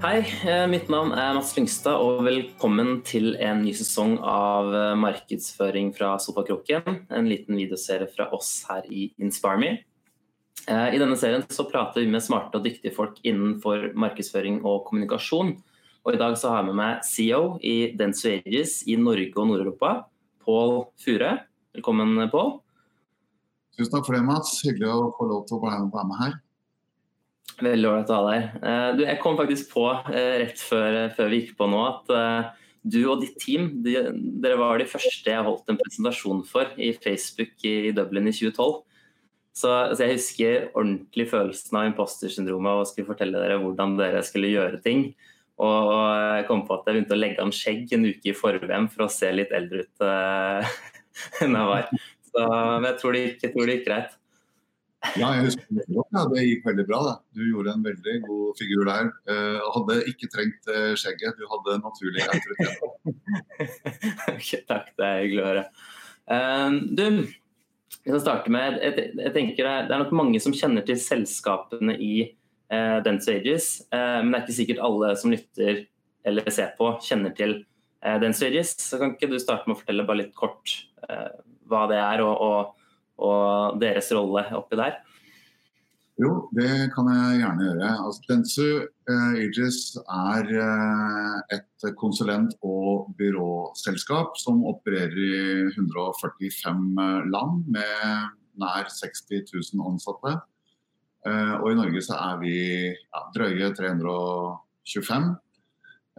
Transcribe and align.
Hei, 0.00 0.24
eh, 0.48 0.62
mitt 0.64 0.86
navn 0.88 1.10
er 1.12 1.34
Mats 1.36 1.50
Lyngstad, 1.52 2.00
og 2.00 2.22
velkommen 2.24 3.02
til 3.04 3.34
en 3.36 3.58
ny 3.60 3.74
sesong 3.76 4.14
av 4.24 4.72
eh, 4.72 4.94
markedsføring 4.96 5.90
fra 5.92 6.14
Sofakroken. 6.16 7.02
En 7.12 7.28
liten 7.28 7.58
videoserie 7.60 8.08
fra 8.08 8.30
oss 8.32 8.62
her 8.70 8.88
i 8.88 9.10
InspireMe. 9.20 9.74
Eh, 10.64 10.96
I 10.96 11.02
denne 11.02 11.20
serien 11.20 11.44
så 11.52 11.68
prater 11.68 12.00
vi 12.00 12.08
med 12.08 12.24
smarte 12.24 12.56
og 12.56 12.64
dyktige 12.64 12.96
folk 12.96 13.20
innenfor 13.28 13.90
markedsføring 13.92 14.62
og 14.64 14.86
kommunikasjon. 14.88 15.52
Og 16.00 16.16
I 16.16 16.24
dag 16.24 16.40
så 16.40 16.54
har 16.54 16.62
jeg 16.62 16.70
med 16.70 16.80
meg 16.80 17.04
CEO 17.04 17.44
i 17.60 17.92
Denso 17.92 18.32
Ages 18.32 18.80
i 18.88 18.96
Norge 18.96 19.36
og 19.36 19.52
Nord-Europa, 19.52 19.94
Pål 20.46 20.78
Fure. 21.04 21.42
Velkommen, 21.76 22.16
Pål. 22.32 22.54
Tusen 23.76 23.92
takk 23.98 24.08
for 24.08 24.16
det, 24.16 24.24
Mats. 24.24 24.62
Hyggelig 24.64 24.94
å 24.96 25.10
få 25.20 25.28
lov 25.28 25.44
til 25.44 25.60
å 25.60 25.66
være 25.68 25.92
med 25.92 26.22
her. 26.24 26.40
Veldig 27.60 27.88
ålreit 27.90 28.10
å 28.10 28.18
ha 28.18 28.30
deg 28.30 28.40
her. 28.40 28.96
Du, 28.96 29.04
jeg 29.04 29.20
kom 29.20 29.36
faktisk 29.38 29.70
på 29.74 29.84
eh, 30.12 30.34
rett 30.44 30.62
før, 30.64 30.98
før, 31.16 31.30
vi 31.32 31.42
gikk 31.42 31.54
på 31.58 31.68
nå 31.68 31.82
at 31.84 32.12
du 32.80 33.00
og 33.10 33.20
ditt 33.20 33.36
team 33.40 33.66
de, 33.84 33.96
dere 34.40 34.56
var 34.60 34.80
de 34.80 34.86
første 34.88 35.28
jeg 35.28 35.44
holdt 35.44 35.68
en 35.68 35.78
presentasjon 35.80 36.40
for 36.48 36.70
i 36.80 36.94
Facebook 36.96 37.52
i, 37.68 37.92
Dublin 37.96 38.30
i 38.30 38.32
2012. 38.32 38.78
Så, 39.50 39.68
så, 39.68 40.04
jeg 40.04 40.14
husker 40.14 40.68
ordentlig 40.70 41.26
følelsen 41.28 41.76
av 41.76 41.88
imposter-syndromet 41.90 42.80
og 42.80 42.88
skulle 42.88 43.10
fortelle 43.10 43.42
dere 43.42 43.58
hvordan 43.60 43.98
dere 43.98 44.22
skulle 44.24 44.52
gjøre 44.52 44.80
ting. 44.84 45.10
Og, 45.60 45.90
og 45.92 46.04
jeg 46.38 46.46
kom 46.48 46.62
på 46.64 46.78
at 46.78 46.88
jeg 46.88 46.96
begynte 46.96 47.16
å 47.18 47.20
legge 47.20 47.44
an 47.44 47.52
skjegg 47.52 47.92
en 47.92 48.06
uke 48.08 48.30
i 48.32 48.36
forveien 48.36 48.88
for 48.92 49.04
å 49.04 49.12
se 49.12 49.28
litt 49.34 49.52
eldre 49.52 49.84
ut 49.84 50.06
uh, 50.06 50.70
enn 51.44 51.58
jeg 51.58 51.72
var. 51.74 51.90
Så, 52.30 52.46
men 52.46 52.88
jeg 52.88 52.98
tror 53.02 53.16
det 53.16 53.24
gikk 53.26 53.84
greit. 53.84 54.16
Ja, 55.16 55.30
jeg 55.32 55.46
husker 55.46 55.64
det 55.72 55.86
godt. 55.88 56.08
Ja. 56.12 56.22
Det 56.28 56.42
gikk 56.44 56.66
veldig 56.68 56.84
bra. 56.88 57.00
Da. 57.06 57.12
Du 57.36 57.44
gjorde 57.46 57.72
en 57.72 57.84
veldig 57.84 58.16
god 58.26 58.48
figur 58.58 58.88
der. 58.88 59.10
Uh, 59.28 59.60
hadde 59.76 59.98
ikke 60.10 60.28
trengt 60.32 60.68
uh, 60.68 60.92
skjegget, 60.98 61.38
du 61.40 61.46
hadde 61.48 61.76
naturlig 61.80 62.26
autoritet. 62.26 62.82
okay, 64.34 64.60
takk, 64.68 64.90
det 65.00 65.06
er 65.06 65.22
hyggelig 65.24 65.44
å 65.44 65.46
høre. 65.48 65.62
Uh, 66.30 66.76
du, 66.98 67.06
vi 67.96 68.12
skal 68.12 68.20
starte 68.22 68.52
med, 68.52 68.76
jeg, 68.84 69.06
jeg, 69.22 69.32
tenker 69.36 69.64
det 69.64 69.72
er, 69.72 69.88
det 69.88 69.96
er 69.96 70.04
nok 70.04 70.12
mange 70.20 70.42
som 70.44 70.56
kjenner 70.56 70.84
til 70.86 71.00
selskapene 71.00 71.96
i 71.96 72.12
uh, 72.28 73.00
Dance 73.06 73.32
Ages, 73.32 73.70
men 73.90 74.34
det 74.34 74.42
er 74.42 74.44
ikke 74.44 74.58
sikkert 74.60 74.84
alle 74.84 75.14
som 75.20 75.32
lytter 75.32 75.84
eller 76.28 76.52
ser 76.52 76.74
på, 76.76 76.90
kjenner 77.06 77.32
til 77.36 77.56
uh, 78.04 78.18
Dance 78.20 78.44
Ages. 78.44 78.76
Så 78.84 79.00
kan 79.00 79.16
ikke 79.16 79.32
du 79.32 79.38
starte 79.40 79.64
med 79.64 79.78
å 79.78 79.80
fortelle 79.80 80.04
bare 80.08 80.26
litt 80.26 80.36
kort 80.36 80.76
hva 81.70 81.86
det 81.88 81.96
er, 81.96 82.20
og, 82.20 82.42
og 82.44 82.79
og 83.20 83.80
deres 83.82 84.10
rolle 84.16 84.46
oppi 84.56 84.78
der? 84.80 84.98
Jo, 86.20 86.50
det 86.52 86.90
kan 86.92 87.06
jeg 87.08 87.38
gjerne 87.40 87.64
gjøre. 87.64 87.90
Altså, 88.04 88.24
Dentsu 88.28 88.64
eh, 88.82 89.28
Aegis 89.40 89.78
er 89.96 90.50
eh, 90.66 91.56
et 91.56 91.86
konsulent- 91.96 92.58
og 92.60 93.14
byråselskap 93.16 94.36
som 94.36 94.60
opererer 94.68 95.16
i 95.16 95.30
145 95.70 96.82
land 97.32 97.70
med 97.72 98.28
nær 98.60 98.90
60 98.92 99.22
000 99.78 99.86
ansatte. 99.94 100.34
Eh, 101.24 101.54
og 101.62 101.70
i 101.70 101.78
Norge 101.78 102.04
så 102.04 102.18
er 102.18 102.36
vi 102.42 102.56
ja, 102.92 103.24
drøye 103.36 103.72
325. 103.80 105.30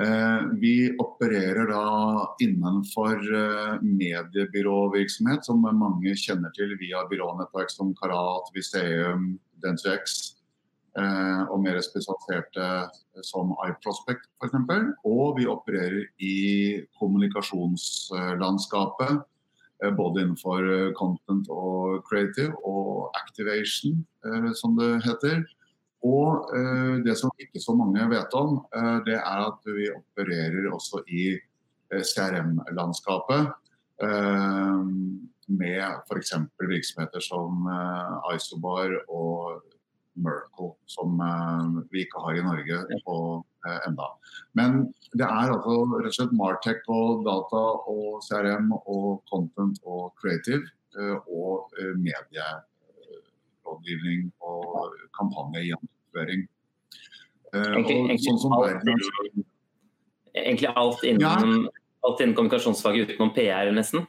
Eh, 0.01 0.41
vi 0.59 0.97
opererer 0.97 1.67
da 1.67 2.35
innenfor 2.39 3.35
eh, 3.35 3.81
mediebyråvirksomhet, 3.81 5.45
som 5.45 5.61
mange 5.61 6.15
kjenner 6.17 6.49
til 6.55 6.77
via 6.79 7.07
byrånettverk 7.11 7.69
som 7.69 7.95
Karat, 7.99 8.51
Viseum, 8.55 9.39
Densuex, 9.61 10.35
eh, 10.97 11.41
og 11.43 11.61
mer 11.65 11.81
spesialiserte 11.85 12.89
som 13.27 13.51
iProspect 13.67 14.21
f.eks. 14.41 14.55
Og 15.05 15.37
vi 15.37 15.45
opererer 15.51 16.05
i 16.23 16.81
kommunikasjonslandskapet, 16.97 19.11
både 19.97 20.21
innenfor 20.21 20.93
content 20.93 21.47
og 21.49 22.05
creative 22.05 22.53
og 22.69 23.09
activation, 23.17 24.05
som 24.53 24.77
det 24.77 25.01
heter. 25.07 25.41
Og 26.07 26.53
eh, 26.57 26.95
det 27.05 27.13
som 27.19 27.33
ikke 27.37 27.61
så 27.61 27.75
mange 27.77 28.07
vet 28.09 28.33
om, 28.37 28.57
eh, 28.73 28.97
det 29.05 29.17
er 29.19 29.43
at 29.45 29.67
vi 29.69 29.89
opererer 29.93 30.71
også 30.73 31.03
i 31.13 31.27
eh, 31.37 32.01
CRM-landskapet. 32.01 33.51
Eh, 34.01 34.85
med 35.51 35.83
f.eks. 36.07 36.33
virksomheter 36.57 37.21
som 37.21 37.67
eh, 37.69 38.35
Isobar 38.35 38.95
og 39.11 39.61
Merkle, 40.17 40.71
som 40.89 41.21
eh, 41.21 41.77
vi 41.93 42.05
ikke 42.07 42.23
har 42.25 42.39
i 42.39 42.45
Norge 42.45 43.01
på 43.05 43.17
enda. 43.85 44.07
Men 44.57 44.87
det 45.13 45.27
er 45.27 45.51
altså 45.53 45.75
rett 45.99 46.09
og 46.09 46.15
slett 46.15 46.31
Martech 46.33 46.87
og 46.89 47.21
data 47.27 47.61
og 47.93 48.23
CRM 48.25 48.71
og 48.79 49.21
content 49.29 49.77
og 49.85 50.15
creative 50.17 50.65
og 51.29 51.69
medie 52.01 52.47
rådgivning 53.71 54.29
og 54.43 54.95
kampanjegjennomføring. 55.17 56.47
Uh, 57.51 57.81
egentlig, 57.81 58.21
sånn 58.39 58.55
alt, 58.55 58.87
egentlig 60.31 60.71
alt 60.79 61.03
innen, 61.03 61.55
ja. 61.65 61.71
alt 62.07 62.23
innen 62.23 62.35
kommunikasjonsfaget 62.37 63.11
utenom 63.11 63.33
PR, 63.35 63.71
nesten? 63.75 64.05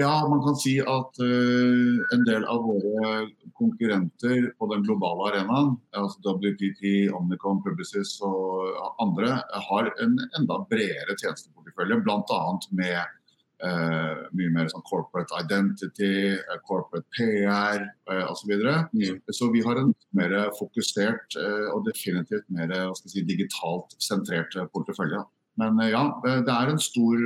Ja, 0.00 0.26
man 0.28 0.40
kan 0.40 0.56
si 0.56 0.78
at 0.80 1.18
uh, 1.20 1.96
en 2.16 2.22
del 2.24 2.46
av 2.48 2.62
våre 2.64 3.26
konkurrenter 3.58 4.46
på 4.56 4.68
den 4.72 4.86
globale 4.86 5.28
arenaen, 5.28 5.74
altså 5.92 6.32
WPP, 6.40 7.12
Omnicom, 7.12 7.60
Publicis 7.62 8.14
og 8.24 8.72
andre, 9.04 9.36
har 9.68 9.92
en 10.02 10.16
enda 10.38 10.62
bredere 10.70 11.18
tjenesteportefølje, 11.20 12.00
bl.a. 12.06 12.40
med 12.72 13.21
Uh, 13.62 14.24
mye 14.34 14.50
mer 14.50 14.66
sånn 14.72 14.82
corporate 14.82 15.30
identity, 15.38 16.32
uh, 16.34 16.56
corporate 16.66 17.06
PR 17.14 17.84
uh, 18.10 18.24
osv. 18.32 18.50
Så, 18.58 18.72
mm. 18.90 19.20
så 19.38 19.50
vi 19.54 19.62
har 19.62 19.78
en 19.78 19.92
mer 20.18 20.34
fokusert 20.58 21.36
uh, 21.38 21.68
og 21.70 21.86
definitivt 21.86 22.48
mer 22.50 22.74
si, 22.98 23.22
digitalt 23.28 23.94
sentrert 24.02 24.56
portefølje. 24.74 25.22
Men 25.62 25.78
ja, 25.84 26.02
det 26.24 26.50
er 26.50 26.72
en 26.72 26.80
stor 26.80 27.22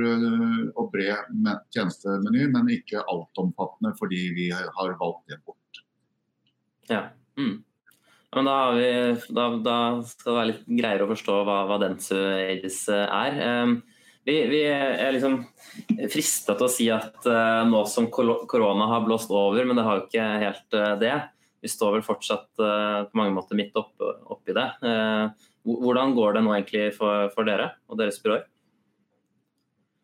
og 0.75 0.89
bred 0.91 1.29
tjenestemeny, 1.71 2.49
men 2.51 2.73
ikke 2.75 3.05
altomfattende 3.07 3.93
fordi 3.97 4.25
vi 4.35 4.49
har 4.51 4.97
valgt 4.99 5.31
det 5.31 5.39
bort. 5.47 5.81
Ja. 6.91 7.05
Mm. 7.39 7.61
Men 8.35 8.49
da, 8.51 8.57
vi, 8.75 8.89
da, 9.31 9.49
da, 9.63 9.77
skal 10.05 10.29
det 10.33 10.37
være 10.37 10.49
litt 10.51 10.65
greiere 10.83 11.07
å 11.07 11.13
forstå 11.15 11.43
hva, 11.47 11.61
hva 11.69 11.79
Dentsu 11.81 12.17
Ages 12.19 12.83
er. 12.91 13.39
Um, 13.63 13.79
vi, 14.27 14.35
vi 14.51 14.59
er 14.67 15.13
liksom 15.15 15.39
frista 16.11 16.57
til 16.57 16.67
å 16.67 16.71
si 16.71 16.89
at 16.91 17.23
uh, 17.29 17.63
nå 17.67 17.85
som 17.87 18.09
korona 18.11 18.89
har 18.91 19.05
blåst 19.05 19.31
over, 19.31 19.63
men 19.63 19.79
det 19.79 19.85
har 19.87 20.01
jo 20.01 20.05
ikke 20.07 20.27
helt 20.43 20.75
uh, 20.75 20.95
det. 20.99 21.15
Vi 21.63 21.71
står 21.71 21.95
vel 21.95 22.03
fortsatt 22.05 22.49
uh, 22.59 23.07
på 23.07 23.21
mange 23.21 23.35
måter 23.37 23.59
midt 23.59 23.77
oppi 23.79 24.03
opp 24.27 24.43
det. 24.47 24.67
hvordan 25.67 26.13
går 26.15 26.37
det 26.37 26.43
nå 26.43 26.53
egentlig 26.55 26.85
for, 26.95 27.27
for 27.33 27.47
dere 27.47 27.73
og 27.91 27.99
deres 27.99 28.19
byråer? 28.23 28.45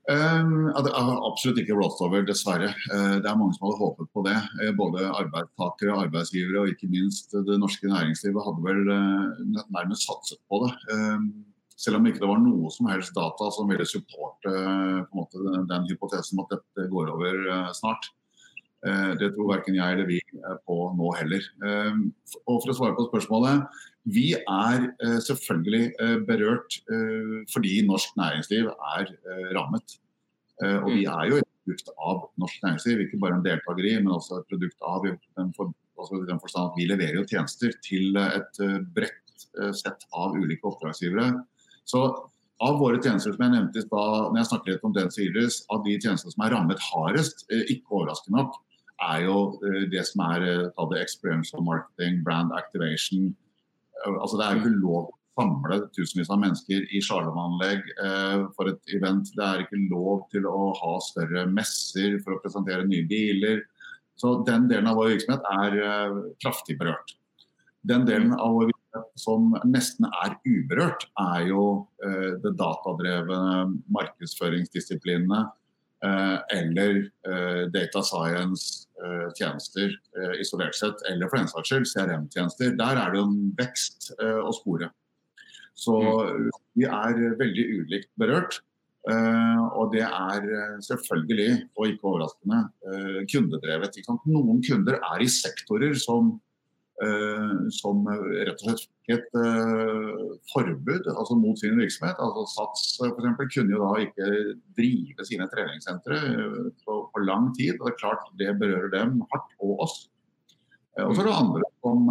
Um, 0.04 0.68
det 0.68 0.92
har 0.92 1.22
absolutt 1.30 1.62
ikke 1.62 1.78
blåst 1.78 2.02
over, 2.04 2.26
dessverre. 2.28 2.74
Det 2.92 3.24
er 3.24 3.38
mange 3.40 3.56
som 3.56 3.70
hadde 3.70 3.80
håpet 3.80 4.10
på 4.12 4.24
det. 4.28 4.36
Både 4.76 5.08
arbeidstakere, 5.08 5.96
arbeidsgivere 6.08 6.66
og 6.66 6.74
ikke 6.74 6.92
minst 6.92 7.32
det 7.32 7.60
norske 7.60 7.88
næringslivet 7.88 8.48
hadde 8.48 8.68
vel 8.68 8.84
nærmest 9.72 10.08
satset 10.10 10.44
på 10.52 10.66
det. 10.66 10.76
Selv 11.80 11.98
om 11.98 12.06
det 12.06 12.14
ikke 12.14 12.30
var 12.30 12.42
noe 12.42 12.72
som 12.74 12.90
helst 12.92 13.16
data 13.16 13.50
som 13.54 13.70
ville 13.72 13.86
supporte 13.88 14.52
måte, 15.14 15.40
den, 15.42 15.66
den, 15.70 15.88
hypotesen 15.90 16.38
om 16.38 16.46
at 16.46 16.58
dette 16.58 16.90
går 16.92 17.10
over 17.14 17.40
uh, 17.48 17.72
snart. 17.76 18.12
Uh, 18.86 19.14
det 19.20 19.32
tror 19.34 19.50
verken 19.56 19.78
jeg 19.80 19.96
eller 19.96 20.10
vi 20.10 20.20
på 20.68 20.78
nå 20.98 21.10
heller. 21.18 21.48
Og 22.44 22.58
For 22.62 22.74
å 22.74 22.78
svare 22.78 22.98
på 22.98 23.08
spørsmålet. 23.08 23.66
Vi 24.14 24.34
er 24.36 24.90
selvfølgelig 25.24 26.25
berørt 26.28 26.75
fordi 27.54 27.78
norsk 27.88 28.18
næringsliv 28.19 28.68
er 28.68 29.14
rammet. 29.56 29.96
og 30.60 30.90
vi 30.90 31.06
er 31.08 31.30
jo 31.30 31.38
et 31.40 31.48
produkt 31.64 31.94
av 31.96 32.26
norsk 32.44 32.66
næringsliv, 32.66 33.06
ikke 33.06 33.22
bare 33.24 33.38
en 33.38 33.46
deltaker 33.46 33.88
i, 33.88 33.96
men 34.02 34.12
også 34.18 34.42
et 34.42 34.52
produkt 34.52 34.84
av 34.84 35.08
den, 35.08 35.54
for, 35.56 35.72
altså 35.96 36.19
den 36.28 36.44
forstand 36.44 36.74
at 36.74 36.81
vi 36.81 36.90
leverer 36.92 37.22
jo 37.22 37.26
tjenester 37.31 37.72
til 37.88 38.19
et 38.19 38.62
bredt 38.98 39.48
sett 39.80 40.04
av 40.12 40.36
ulike 40.36 40.68
oppdragsgivere 40.68 41.31
så 41.89 42.03
av 42.63 42.77
våre 42.80 43.00
tjenester 43.01 43.33
som 43.33 43.44
jeg 43.44 43.53
nevnte 43.53 43.83
stad, 43.83 44.30
når 44.30 44.39
jeg 44.39 44.50
snakket 44.51 44.71
litt 44.71 44.85
om 44.88 44.94
den 44.95 45.09
Iris, 45.25 45.63
av 45.74 45.81
de 45.88 45.95
tjenestene 45.97 46.35
som 46.35 46.45
er 46.45 46.53
rammet 46.56 46.85
hardest, 46.91 47.44
eh, 47.51 47.65
ikke 47.74 47.97
overraskende 47.97 48.39
nok, 48.39 48.59
er 49.03 49.25
jo 49.25 49.39
eh, 49.65 49.81
det 49.91 50.06
som 50.07 50.24
er 50.30 50.45
uh, 50.69 50.85
det 50.94 51.01
experiential 51.01 51.63
marketing, 51.65 52.21
brand 52.24 52.53
activation. 52.56 53.33
altså 54.06 54.39
Det 54.39 54.45
er 54.45 54.62
ikke 54.62 54.75
lov 54.77 55.09
å 55.09 55.18
samle 55.41 55.80
tusenvis 55.97 56.30
av 56.31 56.39
mennesker 56.44 56.85
i 56.94 57.01
uh, 57.01 58.47
for 58.56 58.69
et 58.69 58.95
event. 58.95 59.33
Det 59.35 59.44
er 59.44 59.65
ikke 59.65 59.81
lov 59.89 60.27
til 60.31 60.45
å 60.47 60.71
ha 60.77 60.94
større 61.03 61.47
messer 61.50 62.19
for 62.24 62.35
å 62.35 62.41
presentere 62.44 62.88
nye 62.88 63.07
biler. 63.09 63.65
Så 64.15 64.44
den 64.47 64.69
delen 64.69 64.88
av 64.88 64.95
vår 64.95 65.15
virksomhet 65.15 65.47
er 65.57 66.13
kraftig 66.44 66.77
berørt. 66.77 67.15
Den 67.81 68.06
delen 68.06 68.31
av 68.38 68.53
vår 68.53 68.69
som 69.18 69.54
nesten 69.69 70.07
er 70.24 70.36
uberørt, 70.45 71.07
er 71.19 71.48
jo 71.50 71.63
eh, 72.06 72.34
det 72.44 72.54
datadrevne 72.60 73.80
markedsføringsdisiplinene 73.94 75.42
eh, 76.06 76.38
eller 76.57 77.00
eh, 77.01 77.63
data 77.74 78.04
science-tjenester 78.06 79.90
eh, 79.94 80.36
isolert 80.44 80.78
sett, 80.78 81.01
eller 81.10 81.31
for 81.31 81.42
den 81.42 81.50
saks 81.51 81.72
skyld 81.72 81.90
CRM-tjenester. 81.90 82.75
Der 82.80 83.01
er 83.01 83.13
det 83.13 83.22
jo 83.22 83.30
en 83.30 83.40
vekst 83.57 84.13
eh, 84.19 84.42
å 84.42 84.54
spore. 84.56 84.92
Så 85.74 85.98
vi 86.78 86.86
er 86.86 87.18
veldig 87.40 87.63
ulikt 87.80 88.12
berørt. 88.22 88.62
Og 89.04 89.90
det 89.92 90.04
er 90.06 90.45
selvfølgelig, 90.86 91.63
og 91.74 91.90
ikke 91.90 92.07
overraskende, 92.07 92.60
kundedrevet. 93.28 93.98
Noen 94.30 94.62
kunder 94.63 95.00
er 95.01 95.24
i 95.25 95.28
sektorer 95.34 95.98
som 96.00 96.30
Eh, 96.30 96.43
som 97.74 98.06
rett 98.07 98.54
og 98.54 98.62
slett 98.62 98.84
fikk 99.04 99.18
et 99.18 99.38
eh, 99.40 100.24
forbud 100.54 101.07
altså 101.12 101.36
mot 101.36 101.60
sin 101.60 101.78
virksomhet. 101.80 102.19
Altså 102.19 102.45
Sats 102.51 102.98
for 103.00 103.48
kunne 103.51 103.74
jo 103.74 103.81
da 103.81 103.92
ikke 104.04 104.28
drive 104.78 105.25
sine 105.28 105.48
treningssentre 105.51 106.18
eh, 106.18 106.60
på, 106.86 107.00
på, 107.12 107.24
lang 107.24 107.51
tid. 107.57 107.80
og 107.80 107.88
Det 107.88 107.94
er 107.94 108.00
klart 108.00 108.30
det 108.40 108.60
berører 108.60 108.92
dem 108.92 109.22
hardt, 109.31 109.56
og 109.60 109.80
oss. 109.88 110.10
Og 111.01 111.16
så 111.16 111.24
er 111.24 111.25
det 111.25 111.40
andre 111.40 111.69
som 111.81 112.10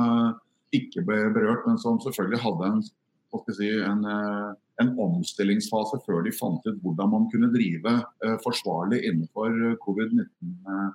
ikke 0.74 1.04
ble 1.06 1.30
berørt, 1.30 1.66
men 1.68 1.78
som 1.78 2.00
selvfølgelig 2.02 2.40
hadde 2.42 2.70
en, 2.72 2.80
si, 3.54 3.68
en, 3.86 4.00
en 4.82 4.90
omstillingsfase 5.04 6.00
før 6.02 6.24
de 6.26 6.32
fant 6.34 6.66
ut 6.66 6.80
hvordan 6.82 7.12
man 7.12 7.28
kunne 7.30 7.52
drive 7.54 7.92
forsvarlig 8.42 9.04
innenfor 9.06 9.54
covid-19 9.84 10.26
Eh, 10.66 10.90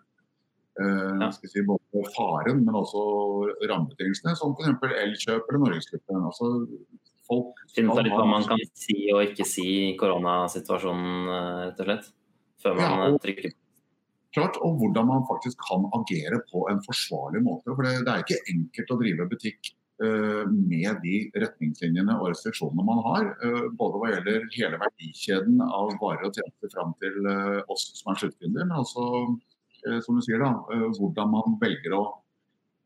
ja. 0.78 1.32
si, 1.34 1.64
både 1.66 2.04
faren, 2.14 2.64
men 2.66 2.76
også 2.78 3.02
rammebetingelsene, 3.66 4.36
som 4.38 4.54
f.eks. 4.54 4.98
Elkjøp 5.04 5.50
eller 5.50 5.64
Norgesgruppen. 5.64 6.26
Altså, 6.30 6.52
folk 7.28 7.64
Finne 7.76 7.94
ut 7.94 8.06
litt 8.06 8.16
hva 8.16 8.28
man 8.28 8.46
kan 8.48 8.62
si 8.78 8.98
og 9.14 9.24
ikke 9.26 9.48
si 9.48 9.68
i 9.92 9.96
koronasituasjonen, 10.00 11.32
eh, 11.38 11.64
rett 11.70 11.82
og 11.82 11.90
slett? 11.90 12.12
Før 12.64 12.78
man 12.78 12.86
ja, 12.86 13.10
og, 13.14 13.18
trykker. 13.24 13.56
Klart, 14.38 14.60
og 14.66 14.78
hvordan 14.82 15.10
man 15.10 15.26
faktisk 15.30 15.60
kan 15.66 15.86
agere 15.98 16.40
på 16.52 16.64
en 16.72 16.80
forsvarlig 16.86 17.44
måte. 17.46 17.74
For 17.74 17.86
det, 17.86 18.00
det 18.06 18.14
er 18.14 18.24
ikke 18.24 18.54
enkelt 18.54 18.94
å 18.94 18.98
drive 19.02 19.28
butikk 19.32 19.70
uh, 20.04 20.44
med 20.50 21.00
de 21.04 21.20
retningslinjene 21.42 22.18
og 22.18 22.32
restriksjonene 22.34 22.86
man 22.86 23.04
har. 23.06 23.30
Uh, 23.44 23.68
både 23.78 24.02
hva 24.02 24.12
gjelder 24.12 24.50
hele 24.58 24.82
verdikjeden 24.82 25.62
av 25.66 25.94
varer 26.02 26.28
og 26.28 26.38
tjenester 26.38 26.74
fram 26.74 26.94
til 27.02 27.30
uh, 27.30 27.62
oss 27.74 27.88
som 28.02 28.14
er 28.14 28.22
sluttkunder, 28.24 28.68
men 28.68 28.82
også 28.82 29.08
Eh, 29.08 29.47
som 30.06 30.18
du 30.18 30.24
sier 30.26 30.42
da, 30.42 30.54
eh, 30.74 30.88
hvordan 30.98 31.32
man 31.34 31.58
velger 31.62 31.96
å 31.98 32.04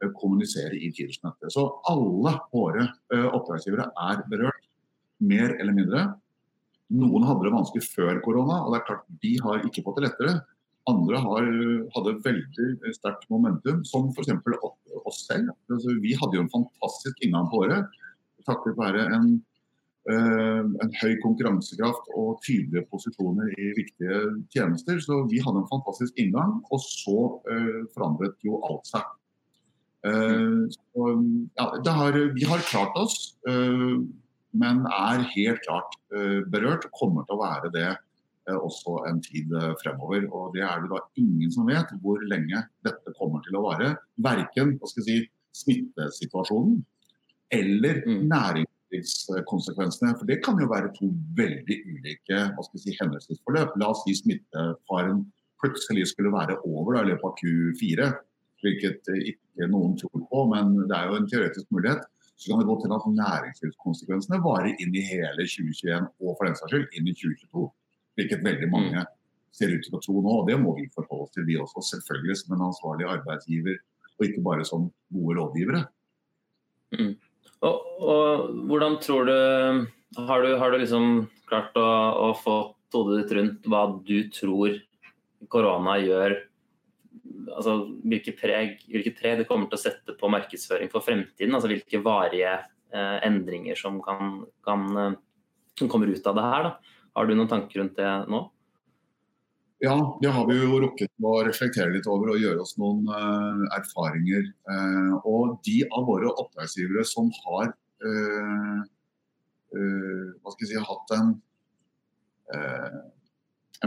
eh, 0.02 0.10
kommunisere 0.18 0.78
i 0.78 0.92
som. 0.96 1.52
Så 1.54 1.68
alle 1.90 2.36
våre 2.54 2.88
oppdragsgivere 3.12 3.92
er 4.10 4.24
berørt, 4.32 4.68
mer 5.22 5.54
eller 5.62 5.76
mindre. 5.78 6.06
Noen 6.92 7.28
hadde 7.28 7.46
det 7.46 7.54
vanskelig 7.54 7.86
før 7.86 8.18
korona, 8.26 8.64
og 8.66 8.74
det 8.74 8.80
er 8.80 8.88
klart 8.88 9.06
de 9.22 9.36
har 9.44 9.68
ikke 9.68 9.84
fått 9.86 10.00
det 10.00 10.08
lettere. 10.10 10.40
Andre 10.90 11.20
har, 11.22 11.50
hadde 11.94 12.16
veldig 12.26 12.96
sterkt 12.98 13.28
momentum, 13.30 13.84
som 13.86 14.10
f.eks. 14.10 14.34
oss 15.06 15.20
selv. 15.28 15.54
Altså, 15.70 15.94
vi 16.02 16.16
hadde 16.18 16.40
jo 16.40 16.44
en 16.48 16.56
fantastisk 16.56 17.22
inngang 17.22 17.52
på 17.52 17.62
året 17.68 18.00
takket 18.42 18.80
være 18.80 19.04
en 19.14 19.28
Eh, 19.36 19.51
en 20.10 20.94
høy 20.98 21.16
konkurransekraft 21.22 22.08
og 22.18 22.40
tydelige 22.46 22.88
posisjoner 22.90 23.52
i 23.54 23.72
viktige 23.78 24.22
tjenester. 24.54 25.00
Så 25.04 25.22
vi 25.30 25.42
hadde 25.44 25.62
en 25.62 25.70
fantastisk 25.70 26.18
inngang, 26.22 26.58
og 26.74 26.82
så 26.82 27.18
uh, 27.46 27.82
forandret 27.94 28.38
jo 28.46 28.62
alt 28.66 28.90
seg. 28.90 29.06
Uh, 30.02 30.66
så, 30.74 31.10
ja, 31.60 31.68
har, 32.00 32.18
vi 32.34 32.48
har 32.50 32.66
klart 32.66 32.98
oss, 32.98 33.36
uh, 33.46 34.02
men 34.58 34.86
er 34.90 35.28
helt 35.36 35.62
klart 35.68 35.94
berørt. 36.52 36.90
Kommer 36.98 37.24
til 37.24 37.38
å 37.38 37.44
være 37.46 37.70
det 37.72 37.92
også 38.52 38.98
en 39.08 39.22
tid 39.24 39.54
fremover. 39.80 40.26
Og 40.28 40.58
det 40.58 40.66
er 40.68 40.82
det 40.82 40.90
da 40.92 41.00
ingen 41.22 41.54
som 41.54 41.70
vet 41.70 41.94
hvor 42.04 42.20
lenge 42.28 42.66
dette 42.84 43.14
kommer 43.16 43.40
til 43.46 43.56
å 43.56 43.62
vare. 43.70 43.94
Verken 44.20 44.74
si, 44.92 45.22
smittesituasjonen 45.56 46.82
eller 47.52 48.04
mm. 48.04 48.20
Næring 48.92 49.46
konsekvensene. 49.50 50.16
For 50.20 50.30
det 50.30 50.42
kan 50.46 50.60
jo 50.60 50.70
være 50.72 50.92
to 50.98 51.12
veldig 51.38 51.78
ulike 51.94 52.40
hva 52.56 52.66
skal 52.68 52.84
si, 52.84 52.96
hendelsesforløp. 53.00 53.78
La 53.82 53.92
oss 53.94 54.04
si 54.06 54.16
smittefaren 54.18 55.24
plutselig 55.62 56.08
skulle 56.12 56.34
være 56.34 56.58
over 56.66 56.98
da, 56.98 57.04
i 57.04 57.12
løpet 57.12 57.28
av 57.30 57.36
Q4, 57.40 58.10
hvilket 58.62 59.12
ikke 59.34 59.70
noen 59.70 59.94
tror 60.00 60.26
på, 60.32 60.44
men 60.54 60.74
det 60.90 60.98
er 60.98 61.10
jo 61.10 61.20
en 61.20 61.30
teoretisk 61.30 61.70
mulighet. 61.74 62.04
Så 62.42 62.50
kan 62.50 62.62
det 62.62 62.70
gå 62.70 62.76
til 62.82 62.94
at 62.96 63.10
næringslivskonsekvensene 63.22 64.42
varer 64.42 64.74
inn 64.82 64.96
i 64.98 65.04
hele 65.06 65.46
2021 65.46 66.08
og 66.26 66.38
for 66.38 66.48
den 66.48 66.58
saks 66.58 66.74
skyld 66.74 66.96
inn 66.98 67.10
i 67.10 67.14
2022. 67.14 67.66
Hvilket 68.18 68.46
veldig 68.48 68.70
mange 68.72 69.04
mm. 69.04 69.12
ser 69.54 69.74
ut 69.76 69.86
til 69.86 69.98
å 69.98 70.02
tro 70.02 70.16
nå. 70.18 70.38
og 70.40 70.48
Det 70.50 70.58
må 70.58 70.74
vi 70.80 70.88
forholde 70.96 71.28
oss 71.28 71.36
til, 71.36 71.46
vi 71.46 71.60
også. 71.62 71.84
Selvfølgelig 71.92 72.40
som 72.42 72.56
en 72.58 72.66
ansvarlig 72.72 73.06
arbeidsgiver, 73.14 73.78
og 74.18 74.26
ikke 74.26 74.46
bare 74.48 74.66
som 74.66 74.90
gode 75.14 75.38
rådgivere. 75.38 75.84
Mm. 76.98 77.14
Og, 77.62 77.90
og, 78.02 78.54
hvordan 78.70 78.96
tror 79.04 79.28
du 79.30 79.36
Har 80.18 80.42
du, 80.42 80.56
har 80.58 80.72
du 80.72 80.82
liksom 80.82 81.28
klart 81.48 81.76
å, 81.80 81.88
å 82.26 82.32
få 82.36 82.56
hodet 82.92 83.22
ditt 83.22 83.36
rundt 83.38 83.68
hva 83.70 83.86
du 84.04 84.18
tror 84.34 84.80
korona 85.52 85.94
gjør 86.02 86.36
altså 87.56 87.76
hvilke 88.04 88.34
preg, 88.38 88.82
hvilke 88.92 89.14
preg 89.16 89.42
det 89.42 89.48
kommer 89.50 89.70
til 89.70 89.80
å 89.80 89.82
sette 89.82 90.16
på 90.18 90.30
markedsføring 90.32 90.92
for 90.92 91.06
fremtiden? 91.06 91.54
altså 91.56 91.72
Hvilke 91.72 92.02
varige 92.04 92.54
eh, 92.58 93.18
endringer 93.28 93.80
som 93.80 94.00
kan, 94.04 94.42
kan, 94.66 94.88
eh, 94.98 95.14
som 95.80 95.92
kommer 95.92 96.12
ut 96.12 96.28
av 96.28 96.38
det 96.38 96.48
her? 96.48 96.68
da. 96.70 96.98
Har 97.18 97.28
du 97.28 97.36
noen 97.36 97.52
tanker 97.52 97.82
rundt 97.82 97.98
det 98.00 98.12
nå? 98.32 98.46
Ja, 99.82 100.18
det 100.22 100.30
har 100.30 100.46
vi 100.46 100.60
jo 100.60 100.78
rukket 100.84 101.10
å 101.26 101.40
reflektere 101.42 101.90
litt 101.90 102.06
over 102.06 102.36
og 102.36 102.42
gjøre 102.42 102.62
oss 102.62 102.76
noen 102.78 103.08
uh, 103.10 103.64
erfaringer. 103.74 104.44
Uh, 104.70 105.16
og 105.26 105.56
de 105.66 105.80
av 105.90 106.06
våre 106.06 106.30
oppdragsgivere 106.30 107.02
som 107.10 107.32
har 107.40 107.72
uh, 108.06 108.84
hva 109.72 110.54
skal 110.54 110.66
jeg 110.68 110.70
si, 110.70 110.80
hatt 110.84 111.12
en, 111.16 111.30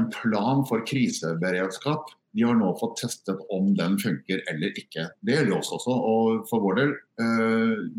en 0.00 0.06
plan 0.14 0.62
for 0.64 0.80
kriseberedskap, 0.88 2.08
de 2.32 2.46
har 2.48 2.56
nå 2.56 2.70
fått 2.80 3.02
testet 3.02 3.42
om 3.52 3.68
den 3.76 3.98
funker 4.00 4.40
eller 4.48 4.80
ikke. 4.80 5.04
Det 5.20 5.36
gjelder 5.36 5.58
oss 5.58 5.74
også. 5.76 5.92
Og 5.92 6.48
for 6.48 6.64
vår 6.64 6.80
del, 6.80 6.94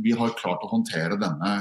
vi 0.01 0.15
har 0.17 0.33
klart 0.41 0.65
å 0.65 0.71
håndtere 0.71 1.19
denne 1.21 1.53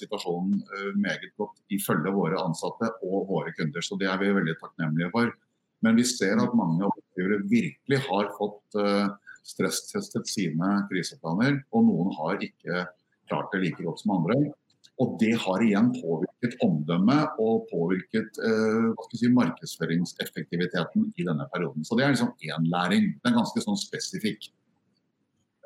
situasjonen 0.00 0.96
meget 0.96 1.28
godt 1.36 1.60
ifølge 1.76 2.16
våre 2.16 2.40
ansatte 2.40 2.88
og 3.04 3.28
våre 3.28 3.52
kunder. 3.60 3.84
Så 3.84 4.00
det 4.00 4.08
er 4.08 4.16
vi 4.24 4.32
veldig 4.40 4.56
takknemlige 4.64 5.12
for. 5.12 5.36
Men 5.84 5.96
vi 5.96 6.04
ser 6.08 6.40
at 6.42 6.56
mange 6.56 6.84
oppdragsgivere 6.86 7.42
virkelig 7.50 8.00
har 8.06 8.32
fått 8.36 8.78
uh, 8.80 9.08
stresstestet 9.46 10.28
sine 10.28 10.72
kriseplaner, 10.90 11.62
og 11.72 11.86
noen 11.88 12.12
har 12.18 12.42
ikke 12.44 12.86
klart 13.30 13.52
det 13.54 13.62
like 13.64 13.84
godt 13.84 14.02
som 14.02 14.18
andre. 14.18 14.38
Og 15.00 15.16
det 15.20 15.32
har 15.40 15.62
igjen 15.64 15.88
påvirket 15.94 16.58
omdømmet 16.64 17.40
og 17.40 17.64
påvirket 17.70 18.36
uh, 18.44 18.90
si, 19.16 19.30
markedsføringseffektiviteten 19.32 21.08
i 21.16 21.24
denne 21.24 21.46
perioden. 21.54 21.86
Så 21.86 21.96
det 21.96 22.04
er 22.04 22.14
liksom 22.14 22.34
én 22.44 22.68
læring. 22.68 23.14
Den 23.22 23.32
er 23.32 23.38
ganske 23.38 23.64
sånn 23.64 23.80
spesifikk. 23.80 24.50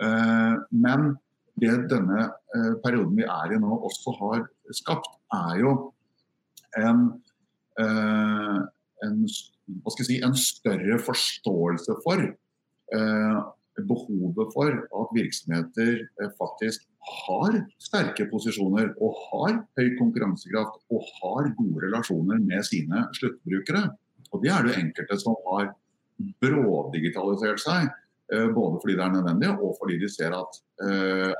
Uh, 0.02 0.62
men 0.70 1.16
det 1.58 1.74
denne 1.90 2.28
uh, 2.30 2.74
perioden 2.84 3.18
vi 3.18 3.26
er 3.26 3.56
i 3.56 3.58
nå 3.62 3.80
også 3.88 4.14
har 4.20 4.46
skapt, 4.74 5.10
er 5.34 5.58
jo 5.62 5.74
en, 6.78 7.04
en 7.78 9.18
hva 9.66 9.92
skal 9.92 10.04
jeg 10.04 10.10
si, 10.10 10.22
en 10.24 10.36
større 10.38 10.98
forståelse 11.02 11.98
for 12.04 12.24
eh, 12.24 13.38
behovet 13.88 14.52
for 14.54 14.70
at 15.00 15.14
virksomheter 15.16 15.96
eh, 16.04 16.34
faktisk 16.38 16.84
har 17.24 17.56
sterke 17.82 18.26
posisjoner 18.30 18.92
og 19.02 19.16
har 19.30 19.58
høy 19.78 19.88
konkurransekraft 19.98 20.80
og 20.94 21.08
har 21.20 21.50
gode 21.58 21.86
relasjoner 21.86 22.40
med 22.44 22.64
sine 22.66 23.06
sluttbrukere. 23.18 23.88
Og 24.32 24.42
Det 24.42 24.50
er 24.50 24.66
det 24.66 24.78
enkelte 24.80 25.18
som 25.20 25.36
har 25.48 25.72
brådigitalisert 26.42 27.60
seg, 27.60 27.90
eh, 28.32 28.48
både 28.54 28.80
fordi 28.80 28.96
det 28.96 29.04
er 29.04 29.16
nødvendig 29.16 29.50
og 29.58 29.76
fordi 29.80 29.98
de 29.98 30.08
ser 30.08 30.34
at 30.36 30.62
eh, 30.86 31.32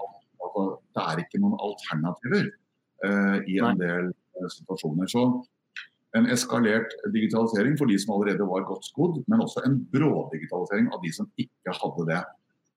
altså, 0.43 0.62
det 0.95 1.07
er 1.09 1.25
ikke 1.25 1.40
noen 1.43 1.59
alternativer 1.59 2.50
eh, 3.04 3.38
i 3.49 3.59
en 3.61 3.81
del 3.81 4.11
eh, 4.11 4.50
situasjoner. 4.59 5.07
Så 5.11 5.25
en 6.14 6.28
eskalert 6.30 6.92
digitalisering 7.14 7.76
for 7.78 7.90
de 7.90 7.99
som 8.00 8.14
allerede 8.14 8.47
var 8.47 8.66
godt 8.68 8.87
skodd, 8.87 9.21
men 9.30 9.42
også 9.42 9.64
en 9.66 9.80
brådigitalisering 9.92 10.90
av 10.94 11.02
de 11.02 11.12
som 11.14 11.30
ikke 11.40 11.75
hadde 11.80 12.06
det. 12.11 12.21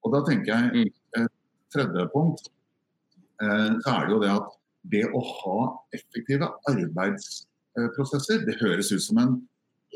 Og 0.06 0.14
da 0.14 0.22
tenker 0.26 0.52
jeg, 0.54 0.88
mm. 0.88 1.22
et 1.22 1.30
tredje 1.74 2.06
punkt, 2.14 2.50
eh, 3.42 3.70
så 3.84 3.94
er 3.94 4.08
det 4.08 4.16
jo 4.16 4.22
det 4.24 4.32
at 4.34 4.58
det 4.88 5.04
å 5.14 5.22
ha 5.22 5.60
effektive 5.94 6.50
arbeidsprosesser, 6.70 8.44
det 8.46 8.58
høres 8.62 8.92
ut 8.94 9.04
som 9.04 9.18
en 9.20 9.32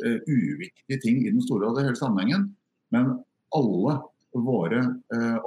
uh, 0.02 0.18
uviktig 0.26 0.99
ting 1.00 1.22
i 1.22 1.30
den 1.30 1.40
store 1.44 1.70
og 1.70 1.78
det 1.78 1.87
hele 1.87 1.96
sammenhengen, 1.96 2.50
men 2.92 3.14
alle 3.56 3.94
våre 4.32 4.82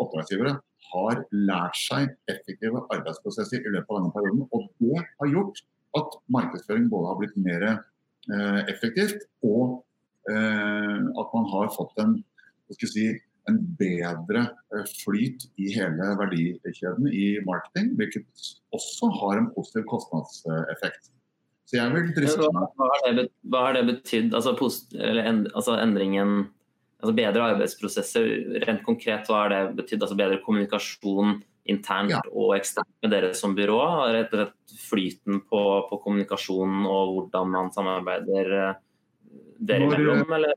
oppdragsgivere 0.01 0.55
har 0.91 1.21
lært 1.33 1.77
seg 1.79 2.11
effektive 2.31 2.83
arbeidsprosesser 2.93 3.63
i 3.65 3.73
løpet 3.73 3.91
av 3.91 3.99
denne 3.99 4.13
perioden. 4.15 4.43
Og 4.53 4.67
det 4.81 5.01
har 5.03 5.31
gjort 5.31 5.61
at 5.99 6.17
markedsføring 6.31 6.89
både 6.91 7.11
har 7.11 7.19
blitt 7.21 7.37
mer 7.39 7.65
eh, 7.69 8.61
effektivt, 8.71 9.25
og 9.45 9.81
eh, 10.31 10.99
at 11.05 11.35
man 11.35 11.49
har 11.53 11.71
fått 11.75 11.95
en, 12.03 12.17
si, 12.75 13.07
en 13.49 13.59
bedre 13.79 14.47
eh, 14.75 14.93
flyt 15.03 15.47
i 15.61 15.71
hele 15.75 16.11
verdikjeden 16.21 17.09
i 17.11 17.27
marketing, 17.47 17.93
hvilket 17.99 18.49
også 18.75 19.11
har 19.21 19.41
en 19.41 19.51
positiv 19.55 19.87
kostnadseffekt. 19.91 21.11
Så 21.65 21.79
jeg 21.79 21.93
vil 21.95 22.11
driste 22.13 22.51
meg. 22.53 22.67
Hva, 22.77 23.25
hva 23.49 23.63
har 23.69 23.79
det 23.79 23.87
betydd, 23.89 24.35
altså, 24.37 24.53
post, 24.57 24.93
end, 24.93 25.49
altså 25.57 25.79
endringen 25.81 26.43
altså 27.01 27.15
bedre 27.17 27.49
arbeidsprosesser, 27.53 28.29
rent 28.65 28.83
konkret 28.85 29.29
hva 29.29 29.43
har 29.43 29.53
det 29.53 29.61
betydd? 29.81 30.03
Altså 30.05 30.17
bedre 30.17 30.39
kommunikasjon 30.45 31.39
internt 31.71 32.13
ja. 32.13 32.21
og 32.31 32.55
eksternt 32.57 32.91
med 33.03 33.13
dere 33.13 33.31
som 33.37 33.55
byrå? 33.57 33.79
Rett 34.13 34.33
og 34.33 34.41
slett 34.41 34.75
flyten 34.85 35.41
på, 35.49 35.61
på 35.89 35.99
kommunikasjonen 36.03 36.85
og 36.89 37.15
hvordan 37.15 37.51
man 37.55 37.73
samarbeider 37.75 38.51
dere 38.51 38.69
dere 39.57 39.87
imellom, 39.87 40.23
eller? 40.35 40.55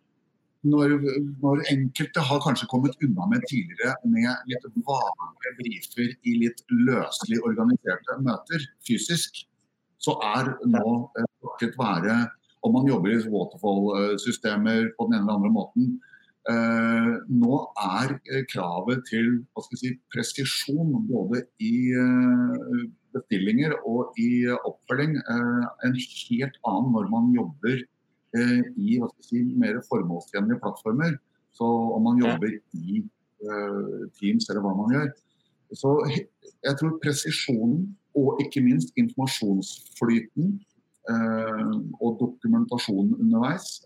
Når, 0.69 0.97
når, 1.38 1.61
enkelte 1.71 2.23
har 2.29 2.41
kanskje 2.43 2.67
kommet 2.69 2.97
unna 3.05 3.29
med 3.31 3.45
tidligere 3.47 3.95
med 4.11 4.50
litt 4.50 4.65
vanlige 4.88 5.53
briefer 5.61 6.09
i 6.27 6.35
litt 6.43 6.65
løselig 6.73 7.38
organiserte 7.47 8.17
møter 8.27 8.67
fysisk, 8.87 9.45
så 10.03 10.17
er 10.35 10.50
nå 10.67 10.83
eh, 11.15 11.31
takket 11.47 11.79
være 11.79 12.19
om 12.67 12.75
man 12.75 12.91
jobber 12.91 13.15
i 13.15 13.23
waterfall-systemer 13.23 14.91
på 14.99 15.07
den 15.07 15.21
ene 15.21 15.23
eller 15.23 15.38
andre 15.38 15.53
måten, 15.55 15.93
Eh, 15.93 16.08
nå 16.49 17.57
er 17.76 18.14
eh, 18.33 18.45
kravet 18.49 19.02
til 19.09 19.43
si, 19.76 19.90
presisjon 20.12 20.95
både 21.09 21.43
i 21.61 21.90
eh, 21.93 22.87
bestillinger 23.12 23.75
og 23.88 24.17
i 24.21 24.47
oppfølging 24.57 25.19
en 25.19 25.99
helt 25.99 26.57
annen 26.69 26.93
når 26.95 27.11
man 27.12 27.31
jobber 27.37 27.83
i 28.76 28.99
si, 29.25 29.43
mer 29.57 29.81
formålstjenlige 29.88 30.61
plattformer. 30.61 31.17
Så 31.57 31.64
om 31.67 32.05
man 32.05 32.21
jobber 32.21 32.52
i 32.76 33.00
Teams 34.19 34.49
eller 34.50 34.61
hva 34.61 34.75
man 34.76 34.93
gjør. 34.93 35.09
Så 35.73 35.95
jeg 36.11 36.75
tror 36.81 36.99
presisjonen 37.00 37.87
og 38.19 38.43
ikke 38.45 38.61
minst 38.67 38.93
informasjonsflyten 39.00 40.59
og 41.09 42.21
dokumentasjonen 42.21 43.17
underveis 43.17 43.81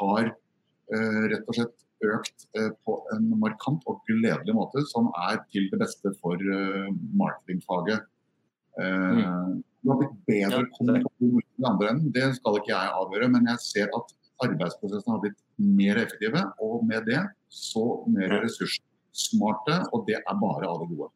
har 0.00 0.32
rett 0.32 1.44
og 1.44 1.58
slett 1.60 1.83
økt 2.12 2.46
eh, 2.58 2.70
på 2.86 2.96
en 3.14 3.30
markant 3.40 3.84
og 3.90 4.02
gledelig 4.08 4.56
måte, 4.56 4.82
som 4.90 5.10
er 5.26 5.40
til 5.52 5.68
det 5.72 5.80
beste 5.82 6.12
for 6.20 6.40
eh, 6.40 6.90
marketingfaget. 7.16 8.04
Eh, 8.80 9.20
mm. 9.20 9.62
Det 9.84 9.92
har 9.92 10.00
blitt 10.00 10.20
bedre 10.28 10.60
kommunikasjon 10.78 11.40
i 11.40 11.44
den 11.44 11.68
andre 11.68 11.88
enden, 11.92 12.12
det 12.14 12.28
skal 12.38 12.60
ikke 12.60 12.72
jeg 12.72 12.92
avgjøre. 13.00 13.30
Men 13.34 13.50
jeg 13.52 13.64
ser 13.64 13.96
at 13.98 14.14
arbeidsprosessene 14.44 15.16
har 15.16 15.24
blitt 15.24 15.40
mer 15.80 16.00
effektive, 16.00 16.44
og 16.64 16.86
med 16.88 17.08
det 17.08 17.20
så 17.52 17.84
mer 18.10 18.38
ressurssmarte. 18.44 19.80
Og 19.92 20.06
det 20.08 20.20
er 20.22 20.40
bare 20.40 20.70
av 20.70 20.80
det 20.82 20.88
gode. 20.94 21.10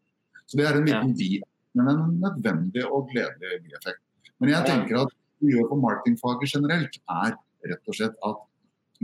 Så 0.48 0.60
det 0.60 0.68
er 0.68 0.78
en 0.78 0.88
liten 0.88 1.14
vi, 1.16 1.30
men 1.76 1.90
en 1.92 2.04
nødvendig 2.22 2.84
og 2.86 3.08
gledelig 3.12 3.62
bieffekt. 3.64 4.04
Men 4.38 4.54
jeg 4.54 4.68
tenker 4.68 5.02
at 5.02 5.12
det 5.12 5.48
vi 5.48 5.54
gjør 5.54 5.70
på 5.72 5.80
marketingfaget 5.82 6.52
generelt, 6.54 7.00
er 7.24 7.34
rett 7.68 7.90
og 7.90 7.96
slett 7.96 8.20
at 8.26 8.44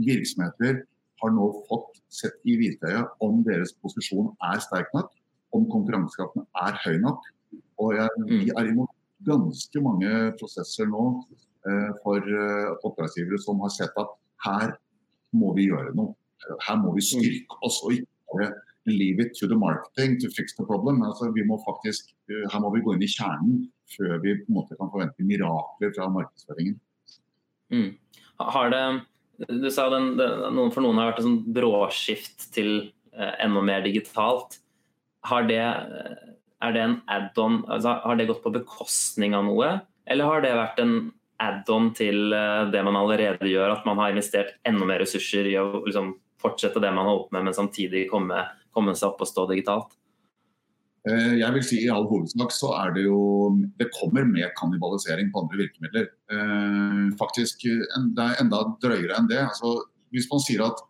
virksomheter 0.05 0.83
har 1.21 1.31
nå 1.35 1.47
fått 1.69 2.01
sett 2.11 2.35
i 2.47 2.57
hvitøyet 2.59 3.23
om 3.23 3.41
deres 3.47 3.73
posisjon 3.83 4.33
er 4.49 4.61
sterk 4.63 4.91
nok, 4.95 5.11
om 5.55 5.67
konkurransekraften 5.71 6.45
er 6.65 6.77
høy 6.83 6.99
nok. 7.03 7.23
Og 7.83 7.95
jeg, 7.95 8.11
mm. 8.19 8.31
vi 8.31 8.51
er 8.51 8.71
imot 8.71 8.91
ganske 9.25 9.81
mange 9.83 10.11
prosesser 10.39 10.89
nå 10.91 11.05
eh, 11.67 11.91
for 12.03 12.19
eh, 12.19 12.71
oppdragsgivere 12.85 13.39
som 13.41 13.63
har 13.63 13.73
sett 13.73 13.95
at 14.01 14.13
her 14.45 14.75
må 15.35 15.53
vi 15.57 15.69
gjøre 15.69 15.95
noe. 15.97 16.15
Her 16.67 16.79
må 16.81 16.93
vi 16.95 17.03
mm. 17.03 17.09
styrke 17.09 17.59
oss 17.65 17.81
og 17.85 17.95
ikke 17.95 18.11
bare 18.33 18.51
leave 18.85 19.23
it 19.23 19.33
to 19.39 19.47
the 19.47 19.57
marketing 19.57 20.19
to 20.21 20.29
fix 20.29 20.55
the 20.55 20.65
problem. 20.65 21.01
Altså, 21.03 21.31
vi 21.33 21.43
må 21.47 21.57
faktisk, 21.65 22.11
uh, 22.29 22.45
her 22.51 22.61
må 22.61 22.69
vi 22.75 22.83
gå 22.85 22.93
inn 22.95 23.05
i 23.05 23.09
kjernen 23.09 23.63
før 23.95 24.19
vi 24.21 24.35
på 24.41 24.51
en 24.51 24.59
måte 24.59 24.77
kan 24.77 24.91
forvente 24.93 25.25
mirakler 25.25 25.93
fra 25.95 26.07
markedsføringen. 26.13 26.77
Mm. 27.73 27.91
Har 28.53 28.69
det 28.73 28.85
du 29.37 29.67
sa 29.71 29.89
den, 29.91 30.13
den, 30.19 30.61
For 30.73 30.83
noen 30.83 30.99
har 31.01 31.11
vært 31.11 31.21
et 31.21 31.27
sånn 31.27 31.41
bråskift 31.55 32.47
til 32.55 32.71
eh, 33.15 33.33
enda 33.43 33.63
mer 33.65 33.83
digitalt. 33.85 34.59
Har 35.25 35.47
det, 35.49 35.61
er 35.61 36.75
det 36.75 36.83
en 36.83 36.99
add-on 37.09 37.63
altså, 37.65 37.97
Har 38.03 38.19
det 38.19 38.27
gått 38.29 38.43
på 38.43 38.53
bekostning 38.53 39.33
av 39.37 39.47
noe, 39.47 39.71
eller 40.05 40.29
har 40.29 40.43
det 40.45 40.53
vært 40.53 40.81
en 40.83 40.95
add-on 41.41 41.91
til 41.97 42.33
eh, 42.35 42.67
det 42.71 42.83
man 42.85 42.99
allerede 42.99 43.49
gjør, 43.49 43.75
at 43.75 43.87
man 43.89 43.99
har 44.01 44.13
investert 44.13 44.55
enda 44.67 44.87
mer 44.87 45.01
ressurser 45.03 45.49
i 45.51 45.57
å 45.59 45.83
liksom, 45.85 46.13
fortsette 46.41 46.81
det 46.83 46.93
man 46.93 47.07
har 47.07 47.15
holdt 47.15 47.35
med, 47.35 47.47
men 47.47 47.57
samtidig 47.57 48.05
komme, 48.11 48.45
komme 48.75 48.95
seg 48.95 49.11
opp 49.11 49.25
og 49.25 49.31
stå 49.31 49.47
digitalt? 49.51 49.95
Eh, 51.05 51.35
jeg 51.37 51.53
vil 51.53 51.65
si 51.65 51.79
I 51.83 51.89
all 51.93 52.07
hovedsak 52.09 52.53
så 52.53 52.71
er 52.79 52.95
det 52.95 53.03
jo 53.05 53.19
Det 53.77 53.91
kommer 53.93 54.25
med 54.25 54.49
kannibalisering 54.57 55.29
på 55.31 55.43
andre 55.43 55.59
virkemidler. 55.61 56.07
Eh, 56.33 57.03
faktisk 57.19 57.61
Det 57.61 58.23
er 58.25 58.41
enda 58.41 58.63
drøyere 58.81 59.19
enn 59.19 59.29
det. 59.29 59.43
Altså, 59.45 59.85
hvis 60.11 60.29
man 60.31 60.41
sier 60.41 60.65
at 60.65 60.81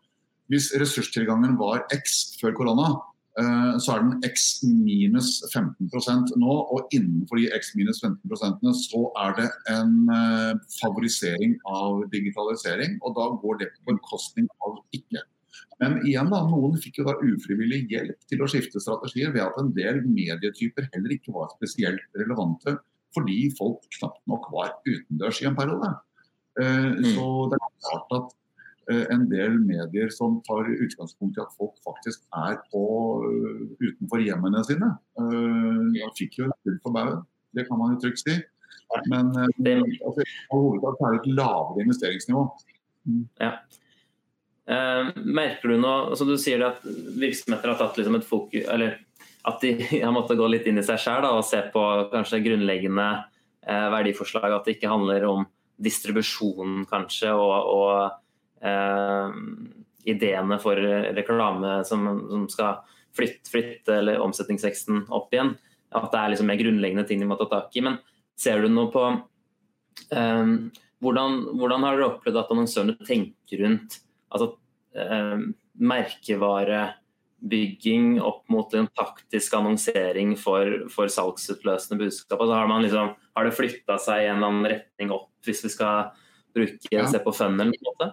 hvis 0.48 0.72
ressurstilgangen 0.78 1.58
var 1.58 1.88
X 1.92 2.38
før 2.40 2.54
korona, 2.54 3.02
eh, 3.40 3.80
så 3.82 3.96
er 3.96 4.04
den 4.04 4.24
X 4.24 4.62
minus 4.64 5.42
15% 5.52 6.32
nå. 6.38 6.54
Og 6.72 6.88
innenfor 6.94 7.42
de 7.42 7.50
X 7.60 7.74
minus 7.76 8.00
15% 8.00 8.62
så 8.78 9.02
er 9.26 9.36
det 9.42 9.50
en 9.74 10.08
favorisering 10.80 11.58
av 11.66 12.06
digitalisering. 12.14 13.00
Og 13.02 13.18
da 13.18 13.26
går 13.42 13.58
det 13.58 13.74
på 13.74 13.92
bekostning 13.92 14.48
av 14.62 14.80
ikke. 14.94 15.26
Men 15.82 15.98
igjen 16.08 16.30
da, 16.32 16.42
noen 16.48 16.78
fikk 16.80 17.02
jo 17.02 17.08
da 17.10 17.16
ufrivillig 17.20 17.84
hjelp 17.92 18.30
til 18.30 18.44
å 18.44 18.50
skifte 18.52 18.82
strategier 18.84 19.34
ved 19.36 19.44
at 19.44 19.58
en 19.60 19.74
del 19.76 20.02
medietyper 20.08 20.88
heller 20.94 21.16
ikke 21.18 21.36
var 21.36 21.52
spesielt 21.58 22.04
relevante 22.20 22.78
fordi 23.16 23.46
folk 23.56 23.84
knapt 23.98 24.22
nok 24.28 24.50
var 24.52 24.74
utendørs 24.88 25.40
i 25.40 25.48
en 25.50 25.56
periode. 25.56 25.92
Eh, 26.60 26.90
mm. 26.98 27.06
Så 27.16 27.28
det 27.52 27.60
er 27.60 27.72
klart 27.86 28.16
at 28.18 28.34
eh, 28.92 29.06
en 29.16 29.24
del 29.32 29.56
medier 29.64 30.12
som 30.12 30.42
tar 30.48 30.68
utgangspunkt 30.74 31.40
i 31.40 31.44
at 31.44 31.56
folk 31.60 31.78
faktisk 31.88 32.26
er 32.46 32.58
på, 32.74 32.84
uh, 33.24 33.64
utenfor 33.80 34.24
hjemmene 34.24 34.64
sine, 34.68 34.92
De 35.16 36.12
fikk 36.20 36.42
jo 36.42 36.52
full 36.64 36.78
for 36.84 36.96
baugen. 36.96 37.24
Det 37.56 37.68
kan 37.70 37.80
man 37.80 37.96
jo 37.96 38.04
trygt 38.04 38.24
si. 38.24 38.36
Men 39.12 39.32
altså, 39.32 39.88
altså, 40.08 40.28
hovedsak 40.52 41.02
er 41.02 41.16
det 41.16 41.22
et 41.22 41.34
lavere 41.40 41.86
investeringsnivå. 41.88 42.44
Ja. 43.40 43.56
Uh, 44.66 45.12
merker 45.22 45.70
du 45.70 45.76
noe 45.78 46.08
altså 46.10 46.26
Du 46.26 46.40
sier 46.42 46.64
at 46.66 46.80
virksomheter 47.22 47.70
har 47.70 47.78
tatt 47.78 48.00
liksom 48.00 48.16
et 48.18 48.24
fokus 48.26 48.64
Eller 48.74 48.96
at 49.46 49.62
de 49.62 49.76
har 50.04 50.14
måttet 50.14 50.40
gå 50.40 50.48
litt 50.50 50.66
inn 50.66 50.82
i 50.82 50.86
seg 50.86 50.98
sjøl 51.04 51.28
og 51.30 51.44
se 51.46 51.60
på 51.74 51.82
kanskje 52.10 52.42
grunnleggende 52.42 53.06
eh, 53.62 53.88
verdiforslag. 53.94 54.50
At 54.50 54.66
det 54.66 54.78
ikke 54.78 54.90
handler 54.90 55.28
om 55.30 55.46
distribusjonen 55.86 56.88
kanskje 56.90 57.30
og, 57.38 57.70
og 57.76 58.66
eh, 58.66 59.36
ideene 60.10 60.58
for 60.64 60.82
reklame 61.18 61.76
som, 61.86 62.08
som 62.32 62.48
skal 62.50 62.80
flytte, 63.14 63.52
flytte 63.52 64.00
eller 64.00 64.24
omsetningsveksten 64.26 65.06
opp 65.14 65.34
igjen. 65.36 65.54
At 65.94 66.10
det 66.10 66.22
er 66.24 66.34
liksom 66.34 66.50
mer 66.50 66.60
grunnleggende 66.64 67.06
ting 67.06 67.22
de 67.22 67.30
må 67.30 67.38
ta 67.38 67.46
tak 67.52 67.78
i. 67.78 67.86
Men 67.86 68.00
ser 68.34 68.66
du 68.66 68.72
noe 68.72 68.90
på 68.90 69.06
hvordan, 70.10 71.38
hvordan 71.54 71.86
har 71.86 71.96
dere 71.96 72.10
opplevd 72.10 72.42
at 72.42 72.50
annonsørene 72.52 72.98
tenker 73.08 73.62
rundt 73.62 74.02
altså, 74.34 74.48
eh, 74.98 75.38
merkevarebygging 75.76 78.22
opp 78.24 78.50
mot 78.50 78.74
en 78.78 78.88
taktisk 78.96 79.54
annonsering 79.58 80.38
for, 80.40 80.90
for 80.94 81.08
salgsutløsende 81.12 82.00
budskap? 82.04 82.40
Altså, 82.40 82.54
har, 82.56 82.82
liksom, 82.86 83.08
har, 83.38 83.44
det 83.46 83.58
flytta 83.58 83.96
seg 84.02 84.18
i 84.24 84.28
en 84.30 84.36
eller 84.38 84.50
annen 84.52 84.72
retning 84.76 85.08
opp, 85.16 85.30
hvis 85.46 85.64
vi 85.66 85.70
skal 85.74 85.96
bruke, 86.56 86.94
ja. 86.94 87.06
se 87.12 87.20
på 87.22 87.32
funnelen? 87.36 87.74
på 87.76 87.80
en 87.84 87.90
måte? 87.92 88.08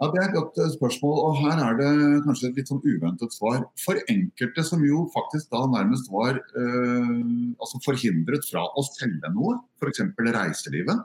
Ja, 0.00 0.06
Det 0.08 0.16
er 0.16 0.26
et 0.30 0.38
godt 0.38 0.56
eh, 0.64 0.72
spørsmål, 0.72 1.16
og 1.26 1.32
her 1.42 1.56
er 1.60 1.72
det 1.76 1.92
kanskje 2.24 2.48
et 2.48 2.56
litt 2.56 2.70
sånn 2.72 2.80
uventet 2.80 3.32
svar. 3.36 3.68
For 3.82 3.94
enkelte 4.08 4.62
som 4.64 4.80
jo 4.86 5.12
faktisk 5.12 5.52
da 5.52 5.60
nærmest 5.68 6.08
var 6.08 6.40
eh, 6.40 7.20
altså 7.60 7.76
forhindret 7.84 8.48
fra 8.48 8.64
å 8.64 8.80
selge 8.88 9.28
noe, 9.34 9.60
f.eks. 9.76 10.00
reiselivet, 10.16 11.04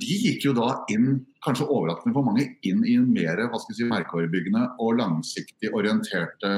de 0.00 0.16
gikk 0.22 0.48
jo 0.48 0.54
da 0.56 0.70
inn, 0.92 1.20
kanskje 1.44 1.68
overraskende 1.68 2.14
for 2.16 2.26
mange, 2.26 2.48
inn 2.66 2.82
i 2.86 2.96
en 2.98 3.06
mer 3.12 3.40
hva 3.46 3.60
skal 3.62 3.76
si, 3.78 3.86
merkevarebyggende 3.90 4.64
og 4.82 4.98
langsiktig 5.00 5.70
orienterte 5.76 6.50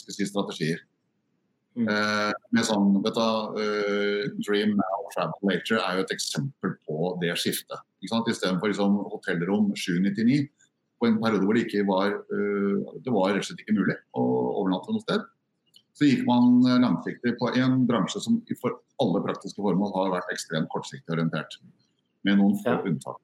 si, 0.00 0.26
strategier. 0.26 0.82
Mm. 1.74 1.88
Uh, 1.90 2.30
med 2.54 2.66
sånn, 2.68 2.92
vet 3.02 3.16
du, 3.18 4.34
Dream 4.46 4.76
now, 4.78 5.06
travel 5.14 5.48
later 5.50 5.80
er 5.80 5.98
jo 5.98 6.04
et 6.04 6.12
eksempel 6.14 6.76
på 6.86 7.14
det 7.22 7.32
skiftet. 7.40 7.82
Istedenfor 8.04 8.70
liksom, 8.70 9.00
hotellrom 9.10 9.72
799 9.74 10.44
på 10.46 10.64
på 11.04 11.10
en 11.10 11.20
periode 11.20 11.44
hvor 11.44 11.56
det 11.56 11.66
ikke 11.66 11.84
var, 11.88 12.14
det 13.04 13.12
var 13.12 13.34
rett 13.34 13.42
og 13.42 13.48
slett 13.48 13.62
ikke 13.64 13.76
mulig 13.76 13.96
å 14.16 14.24
overnatte 14.62 14.94
noe 14.94 15.04
sted. 15.04 15.24
Så 15.94 16.08
gikk 16.08 16.24
man 16.26 16.64
langsiktig 16.82 17.36
på 17.38 17.52
en 17.54 17.84
bransje 17.86 18.22
som 18.22 18.40
for 18.58 18.80
alle 19.02 19.20
praktiske 19.22 19.62
formål 19.62 19.92
har 19.94 20.16
vært 20.16 20.32
ekstremt 20.34 20.70
kortsiktig 20.72 21.14
orientert. 21.14 21.54
Med 22.26 22.40
noen 22.40 22.56
få 22.62 22.74
ja. 22.74 22.80
unntak. 22.88 23.20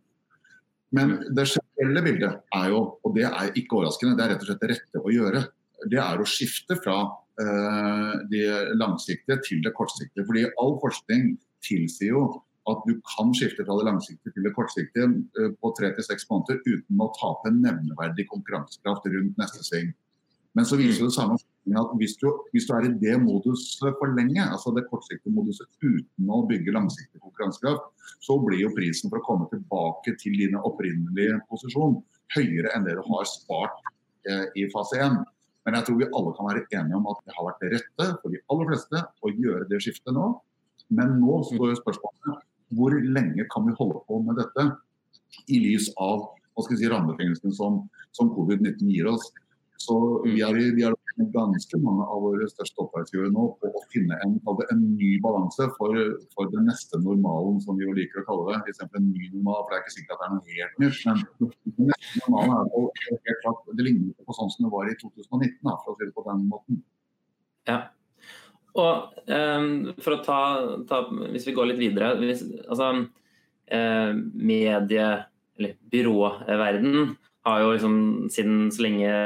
Men 0.95 1.17
det 1.37 1.47
generelle 1.53 2.03
bildet 2.03 2.39
er 2.57 2.69
jo, 2.73 2.83
og 3.07 3.17
det 3.17 3.27
er 3.29 3.50
ikke 3.59 3.79
overraskende, 3.79 4.17
det 4.19 4.25
er 4.25 4.33
rett 4.35 4.45
og 4.45 4.50
slett 4.50 4.62
det 4.62 4.71
rette 4.73 5.03
å 5.03 5.15
gjøre. 5.15 5.43
Det 5.91 6.00
er 6.03 6.21
å 6.21 6.29
skifte 6.29 6.77
fra 6.83 6.97
uh, 7.07 8.15
det 8.31 8.47
langsiktige 8.79 9.39
til 9.47 9.62
det 9.65 9.73
kortsiktige. 9.77 10.27
Fordi 10.27 10.49
all 10.50 10.77
forskning 10.83 11.35
tilsier 11.65 12.17
jo 12.17 12.25
at 12.71 12.83
du 12.87 12.99
kan 13.07 13.31
skifte 13.35 13.65
fra 13.65 13.79
det 13.79 13.87
langsiktige 13.87 14.35
til 14.35 14.47
det 14.47 14.55
kortsiktige 14.57 15.09
uh, 15.39 15.50
på 15.62 15.73
tre 15.79 15.93
til 15.95 16.07
seks 16.07 16.27
måneder 16.31 16.61
uten 16.67 17.03
å 17.03 17.11
tape 17.17 17.55
nevneverdig 17.55 18.27
konkurransekraft 18.33 19.07
rundt 19.15 19.41
neste 19.41 19.62
sving. 19.67 19.95
Men 20.59 20.66
så 20.66 20.78
viser 20.80 21.07
det 21.07 21.14
samme 21.14 21.37
at 21.78 21.90
hvis 22.00 22.16
du, 22.19 22.26
hvis 22.50 22.66
du, 22.66 22.73
er 22.75 22.88
i 22.88 22.95
det 22.99 23.14
moduset 23.23 23.95
for 24.00 24.11
lenge, 24.16 24.42
altså 24.42 24.73
det 24.75 24.87
kortsiktige 24.90 25.33
moduset 25.35 25.69
uten 25.85 26.33
å 26.33 26.40
bygge 26.49 26.75
langsiktig 26.75 27.21
konkurransekraft, 27.23 27.85
så 28.25 28.35
blir 28.42 28.64
jo 28.64 28.73
prisen 28.75 29.12
for 29.12 29.21
å 29.21 29.26
komme 29.26 29.47
tilbake 29.52 30.16
til 30.19 30.35
din 30.40 30.59
opprinnelige 30.59 31.38
posisjon 31.50 32.00
høyere 32.35 32.73
enn 32.75 32.87
det 32.87 32.97
du 32.99 33.04
har 33.07 33.28
spart 33.30 33.78
eh, 34.26 34.49
i 34.59 34.66
fase 34.75 34.99
1. 34.99 35.21
Men 35.66 35.76
jeg 35.76 35.87
tror 35.87 36.00
vi 36.00 36.11
alle 36.19 36.35
kan 36.35 36.49
være 36.49 36.66
enige 36.80 36.99
om 36.99 37.09
at 37.12 37.23
det 37.26 37.37
har 37.37 37.47
vært 37.47 37.62
det 37.62 37.73
rette 37.76 38.07
for 38.23 38.35
de 38.35 38.42
aller 38.50 38.71
fleste 38.73 39.02
å 39.07 39.33
gjøre 39.37 39.69
det 39.71 39.83
skiftet 39.85 40.16
nå. 40.16 40.33
Men 40.90 41.19
nå 41.23 41.42
står 41.47 41.76
spørsmålet 41.78 42.47
hvor 42.75 42.95
lenge 42.95 43.47
kan 43.50 43.66
vi 43.66 43.76
holde 43.78 44.02
på 44.07 44.19
med 44.25 44.38
dette 44.40 44.66
i 45.50 45.61
lys 45.62 45.90
av 46.00 46.26
hva 46.54 46.64
skal 46.66 46.78
si, 46.78 46.88
rammebetingelsene 46.90 47.54
som, 47.54 47.85
som 48.16 48.33
covid-19 48.35 48.90
gir 48.90 49.09
oss. 49.11 49.28
Så 49.81 49.97
vi 50.27 50.43
er, 50.45 50.57
vi 50.77 50.85
er 50.85 50.97
ganske 51.33 51.79
mange 51.81 52.05
av 52.05 52.21
våre 52.25 52.47
største 52.51 52.83
oppdragsgivere 52.85 53.31
nå 53.33 53.47
på 53.61 53.71
å 53.73 53.83
finne 53.93 54.19
en, 54.25 54.35
en 54.45 54.83
ny 54.97 55.15
balanse 55.25 55.69
for, 55.79 55.97
for, 56.35 56.51
den 56.53 56.67
neste 56.69 57.01
normalen, 57.01 57.57
som 57.65 57.79
vi 57.79 57.87
jo 57.87 57.95
liker 57.97 58.21
å 58.21 58.27
kalle 58.27 58.51
det. 58.51 58.75
F.eks. 58.75 58.83
en 58.87 59.07
ny 59.09 59.31
normal, 59.33 59.63
for 59.63 59.73
det 59.73 59.79
er 59.79 59.85
ikke 59.85 59.95
sikkert 59.95 60.13
at 60.17 60.21
det 60.21 60.27
er 60.27 60.35
noe 60.35 60.59
helt 60.59 60.83
nytt. 60.85 61.01
Men 61.07 61.55
den 61.79 61.89
neste 61.93 62.25
normalen 62.27 62.53
er 62.59 62.75
jo 62.75 62.83
helt 63.07 63.41
klart, 63.45 63.63
det 63.79 63.87
ligner 63.87 64.29
på 64.29 64.37
sånn 64.37 64.53
som 64.53 64.67
det 64.67 64.73
var 64.75 64.91
i 64.91 64.99
2019, 65.01 65.57
da, 65.71 65.77
for 65.79 65.95
å 65.95 65.97
si 65.97 66.11
det 66.11 66.17
på 66.19 66.27
den 66.29 66.45
måten. 66.51 66.83
Ja. 67.71 67.79
Og 68.81 69.25
um, 69.33 69.71
for 69.99 70.15
å 70.15 70.21
ta, 70.23 70.43
ta, 70.87 71.01
Hvis 71.33 71.49
vi 71.49 71.57
går 71.57 71.73
litt 71.73 71.81
videre. 71.81 72.13
Hvis, 72.21 72.45
altså, 72.69 72.93
uh, 73.01 74.13
medie, 74.37 75.09
eller 75.59 75.75
byråverden 75.93 77.17
har 77.49 77.65
jo 77.65 77.73
liksom 77.73 77.97
siden 78.33 78.69
så 78.73 78.85
lenge 78.85 79.17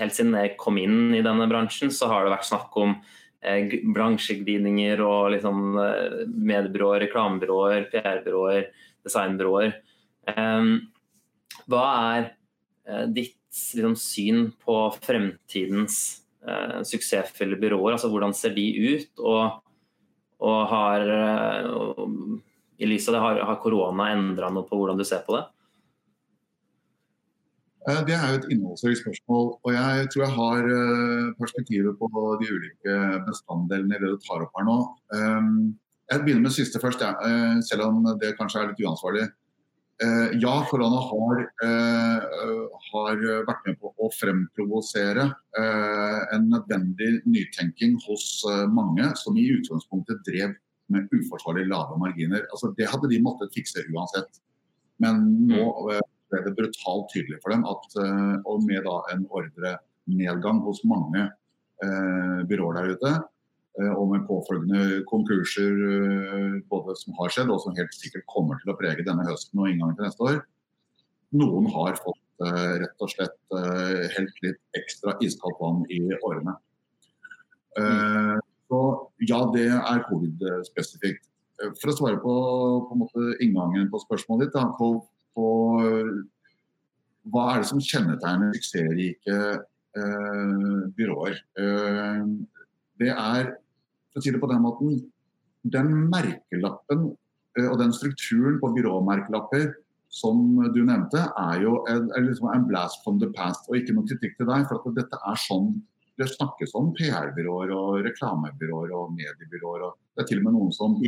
helt 0.00 0.16
siden 0.16 0.36
jeg 0.38 0.56
kom 0.60 0.78
inn 0.80 1.12
i 1.16 1.24
denne 1.24 1.48
bransjen, 1.50 1.92
så 1.92 2.08
har 2.10 2.24
det 2.24 2.32
vært 2.34 2.48
snakk 2.48 2.76
om 2.80 2.94
eh, 3.44 3.76
bransjeglidninger 3.94 5.02
og 5.04 5.32
liksom, 5.34 5.62
eh, 5.82 6.22
mediebyråer, 6.30 7.06
reklamebyråer, 7.06 7.88
PR-byråer, 7.92 8.70
designbyråer. 9.06 9.76
Eh, 10.32 10.70
hva 11.68 11.84
er 12.16 12.30
eh, 12.86 13.06
ditt 13.12 13.36
liksom, 13.76 13.96
syn 14.00 14.46
på 14.62 14.78
fremtidens 15.02 15.98
eh, 16.46 16.80
suksessfulle 16.88 17.60
byråer? 17.60 17.98
Altså, 17.98 18.10
hvordan 18.12 18.34
ser 18.36 18.56
de 18.56 18.68
ut? 18.94 19.12
Og, 19.20 19.60
og 20.42 20.62
har, 20.72 21.10
og, 21.68 22.06
eh, 22.06 22.40
i 22.82 22.88
lys 22.88 23.04
av 23.10 23.14
det, 23.14 23.42
har 23.46 23.60
korona 23.62 24.08
endra 24.10 24.48
noe 24.50 24.66
på 24.66 24.74
hvordan 24.78 24.98
du 24.98 25.04
ser 25.06 25.20
på 25.26 25.36
det? 25.36 25.44
Eh, 27.88 28.00
det 28.06 28.14
er 28.14 28.26
jo 28.30 28.38
et 28.38 28.50
innholdsrikt 28.54 29.02
spørsmål. 29.02 29.46
og 29.64 29.70
Jeg 29.74 30.08
tror 30.12 30.24
jeg 30.24 30.34
har 30.38 30.66
eh, 30.78 31.30
perspektivet 31.40 31.98
på 31.98 32.08
de 32.40 32.50
ulike 32.56 32.96
bestanddelene 33.26 33.96
i 33.96 34.02
det 34.02 34.10
du 34.14 34.18
tar 34.22 34.44
opp 34.44 34.58
her 34.58 34.68
nå. 34.68 34.78
Eh, 35.16 35.48
jeg 36.12 36.22
begynner 36.22 36.46
med 36.46 36.54
siste 36.54 36.78
først, 36.82 37.02
selv 37.64 37.86
om 37.86 38.02
det 38.20 38.34
kanskje 38.36 38.60
er 38.60 38.66
litt 38.68 38.82
uansvarlig. 38.84 39.30
Ja, 40.42 40.52
korona 40.68 40.98
har, 41.06 41.38
har 42.90 43.22
vært 43.46 43.62
med 43.64 43.78
på 43.80 43.92
å 43.96 44.10
fremprovosere 44.12 45.24
en 45.56 46.50
nødvendig 46.50 47.22
nytenking 47.24 47.94
hos 48.04 48.42
mange 48.74 49.08
som 49.22 49.38
i 49.40 49.46
utgangspunktet 49.54 50.20
drev 50.26 50.52
med 50.92 51.08
uforsvarlig 51.16 51.64
lave 51.70 51.96
marginer. 52.02 52.44
Altså, 52.50 52.74
det 52.76 52.90
hadde 52.92 53.08
de 53.08 53.22
måttet 53.24 53.54
fikse 53.56 53.86
uansett. 53.94 54.42
Men 55.00 55.22
nå 55.48 55.70
mm 55.70 56.11
ble 56.32 56.42
det 56.46 56.54
brutalt 56.56 57.10
tydelig 57.12 57.40
for 57.42 57.54
dem 57.54 57.66
at 57.68 57.98
eh, 58.00 58.34
og 58.48 58.64
med 58.66 58.86
da 58.86 58.96
en 59.12 59.26
ordrenedgang 59.28 60.62
hos 60.66 60.82
mange 60.88 61.26
eh, 61.28 62.40
byråer 62.48 62.78
der 62.78 62.96
ute, 62.96 63.12
eh, 63.78 63.92
og 63.92 64.08
med 64.14 64.26
påfølgende 64.28 65.02
konkurser 65.10 65.76
både 66.72 66.96
som 67.00 67.16
har 67.20 67.34
skjedd 67.34 67.52
og 67.52 67.62
som 67.64 67.76
helt 67.78 67.96
sikkert 67.96 68.26
kommer 68.32 68.60
til 68.62 68.72
å 68.72 68.78
prege 68.80 69.06
denne 69.06 69.26
høsten 69.28 69.62
og 69.62 69.70
inngangen 69.70 69.98
til 69.98 70.08
neste 70.08 70.28
år. 70.28 70.42
Noen 71.36 71.68
har 71.72 71.96
fått 72.00 72.18
rett 72.42 73.04
og 73.04 73.10
slett 73.12 73.54
helt 74.16 74.40
litt 74.42 74.58
ekstra 74.76 75.14
iskaldt 75.22 75.60
vann 75.62 75.84
i 75.94 76.00
årene. 76.26 76.56
Så 78.66 78.80
ja, 79.28 79.38
det 79.54 79.68
er 79.70 80.02
covid-spesifikt. 80.08 81.28
For 81.78 81.92
å 81.92 81.94
svare 81.94 82.18
på, 82.18 82.34
på 82.88 82.98
måte, 82.98 83.28
inngangen 83.44 83.86
på 83.92 84.00
spørsmålet 84.02 84.48
ditt, 84.48 84.56
da, 84.56 84.72
på 84.74 84.90
på 85.36 85.48
hva 87.30 87.44
er 87.52 87.62
det 87.62 87.68
som 87.70 87.82
kjennetegner 87.82 88.54
suksessrike 88.56 89.38
eh, 89.98 90.78
byråer. 90.96 91.38
Eh, 91.62 92.24
det 93.02 93.12
er, 93.12 93.52
for 94.10 94.20
å 94.20 94.24
si 94.24 94.34
det 94.34 94.42
på 94.42 94.50
den 94.50 94.64
måten, 94.64 94.98
den 95.62 95.92
merkelappen 96.10 97.12
eh, 97.58 97.68
og 97.68 97.78
den 97.82 97.94
strukturen 97.94 98.58
på 98.62 98.72
byråmerkelapper 98.74 99.70
som 100.12 100.58
du 100.74 100.82
nevnte, 100.84 101.22
er 101.40 101.62
jo 101.62 101.78
en, 101.88 102.10
er 102.12 102.26
liksom 102.26 102.50
en, 102.52 102.66
blast 102.68 103.00
from 103.04 103.20
the 103.22 103.30
past. 103.36 103.64
Og 103.70 103.78
ikke 103.78 103.94
noe 103.96 104.08
kritikk 104.10 104.36
til 104.36 104.50
deg, 104.50 104.66
for 104.68 104.82
at 104.82 104.98
dette 104.98 105.22
er 105.30 105.42
sånn 105.46 105.72
det 106.20 106.28
snakkes 106.28 106.74
om 106.76 106.90
PR-byråer 106.98 107.70
og 107.72 108.02
reklamebyråer 108.04 108.90
og 108.92 109.14
mediebyråer. 109.16 109.86
Og 109.86 109.94
det 110.12 110.24
er 110.24 110.28
til 110.28 110.42
og 110.42 110.48
med 110.48 110.58
noen 110.58 110.74
som 110.76 110.98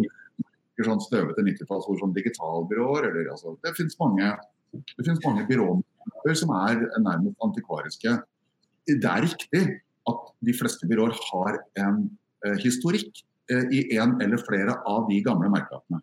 bruker 0.74 0.90
sånn 0.90 1.02
støvete 1.02 1.44
90-tallsord 1.46 2.00
som 2.00 2.14
digitalbyråer. 2.14 3.08
Eller, 3.10 3.30
altså, 3.30 3.56
det 3.62 3.74
finnes 3.78 3.96
mange, 4.00 4.32
det 4.74 5.16
mange 5.24 5.46
byråer 5.48 6.38
som 6.38 6.50
er 6.56 6.82
nærmest 6.98 7.36
antikvariske. 7.44 8.16
Det 8.88 9.10
er 9.10 9.24
riktig 9.24 9.62
at 10.10 10.32
de 10.44 10.54
fleste 10.56 10.88
byråer 10.88 11.14
har 11.30 11.60
en 11.80 12.02
eh, 12.44 12.58
historikk 12.60 13.22
eh, 13.50 13.70
i 13.72 13.84
en 13.96 14.18
eller 14.20 14.42
flere 14.42 14.76
av 14.86 15.06
de 15.08 15.20
gamle 15.24 15.48
merkelappene. 15.52 16.02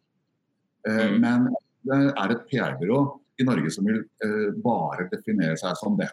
Eh, 0.88 1.12
mm. 1.12 1.20
Men 1.22 1.52
det 1.86 2.00
er 2.16 2.34
et 2.34 2.48
PR-byrå 2.50 3.04
i 3.42 3.46
Norge 3.46 3.74
som 3.74 3.86
vil 3.86 4.02
eh, 4.02 4.50
bare 4.64 5.10
definere 5.12 5.58
seg 5.60 5.78
som 5.78 6.00
det. 6.00 6.10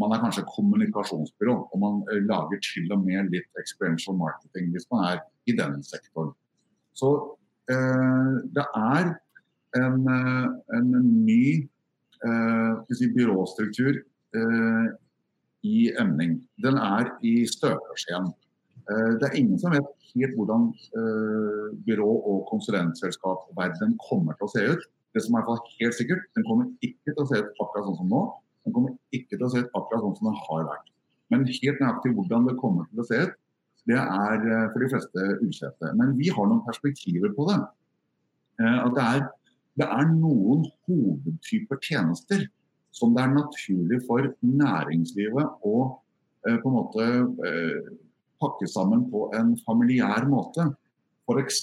Man 0.00 0.12
er 0.14 0.22
kanskje 0.22 0.44
kommunikasjonsbyrå, 0.48 1.56
og 1.72 1.80
man 1.80 2.02
eh, 2.10 2.20
lager 2.24 2.60
til 2.64 2.92
og 2.92 3.04
med 3.06 3.32
litt 3.32 3.62
experiential 3.62 4.18
marketing 4.18 4.72
hvis 4.74 4.88
man 4.92 5.06
er 5.12 5.22
i 5.48 5.56
den 5.56 5.80
sektoren. 5.86 6.34
Så 6.96 7.12
det 7.68 8.64
er 8.66 9.12
en, 9.76 10.08
eh, 10.08 10.76
en 10.76 10.90
ny 11.24 11.68
eh, 12.24 12.94
si, 12.94 13.08
byråstruktur 13.14 14.02
i 15.62 15.92
emning. 16.00 16.38
Den 16.64 16.78
er 16.80 17.10
i 17.22 17.42
støpeskjeen. 17.46 18.30
Det 19.20 19.26
er 19.28 19.36
ingen 19.36 19.58
som 19.60 19.74
vet 19.74 19.90
helt 20.14 20.32
hvordan 20.38 20.70
byrå- 21.84 22.22
og 22.32 22.46
konsulentselskapsverdenen 22.48 23.98
kommer 24.08 24.32
til 24.38 24.48
å 24.48 24.52
se 24.54 24.64
ut. 24.72 24.86
Det 25.12 25.22
som 25.22 25.36
er 25.36 25.44
helt 25.52 25.94
sikkert, 25.94 26.24
Den 26.34 26.44
kommer 26.48 26.72
ikke 26.80 27.12
til 27.12 27.20
å 27.20 27.28
se 27.28 27.42
ut 27.42 27.60
akkurat 27.60 27.84
sånn 27.84 28.00
som 28.00 28.08
nå. 28.08 28.22
Den 28.64 28.72
kommer 28.72 28.96
ikke 29.12 29.36
til 29.36 29.44
å 29.44 29.52
se 29.52 29.60
ut 29.60 29.76
akkurat 29.76 30.00
sånn 30.00 30.16
som 30.16 30.30
den 30.30 30.40
har 30.48 30.64
vært. 30.72 30.88
Men 31.30 31.44
helt 31.44 31.84
nøyaktig 31.84 32.14
hvordan 32.16 32.48
det 32.48 32.56
kommer 32.58 32.88
til 32.88 33.04
å 33.04 33.06
se 33.06 33.20
ut, 33.26 33.36
det 33.90 33.98
er 33.98 34.44
eh, 34.46 34.66
for 34.72 34.82
de 34.82 34.90
fleste 34.92 35.28
ukjente. 35.42 35.92
Men 35.98 36.16
vi 36.18 36.30
har 36.34 36.48
noen 36.48 36.64
perspektiver 36.66 37.32
på 37.36 37.46
det. 37.50 37.60
Eh, 38.62 38.78
at 38.84 38.98
det 38.98 39.06
er, 39.06 39.24
det 39.80 39.88
er 39.88 40.12
noen 40.12 40.66
hovedtyper 40.86 41.80
tjenester 41.82 42.46
som 42.92 43.14
det 43.16 43.24
er 43.24 43.34
naturlig 43.34 44.02
for 44.06 44.28
næringslivet 44.44 45.64
å 45.66 45.76
eh, 46.46 46.58
på 46.60 46.70
en 46.70 46.76
måte 46.76 47.08
pakke 48.42 48.66
sammen 48.70 49.06
på 49.10 49.28
en 49.38 49.54
familiær 49.66 50.26
måte. 50.30 50.68
F.eks. 51.30 51.60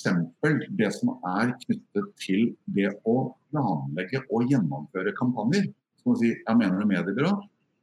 det 0.80 0.90
som 0.96 1.12
er 1.28 1.52
knyttet 1.66 2.14
til 2.24 2.46
det 2.76 2.94
å 3.08 3.16
planlegge 3.52 4.24
og 4.32 4.48
gjennomføre 4.50 5.12
kampanjer. 5.18 5.68
Som 6.00 6.16
å 6.16 6.20
si, 6.22 6.32
jeg 6.32 6.60
mener 6.60 6.80
det 6.80 6.88
mediebyrå. 6.88 7.34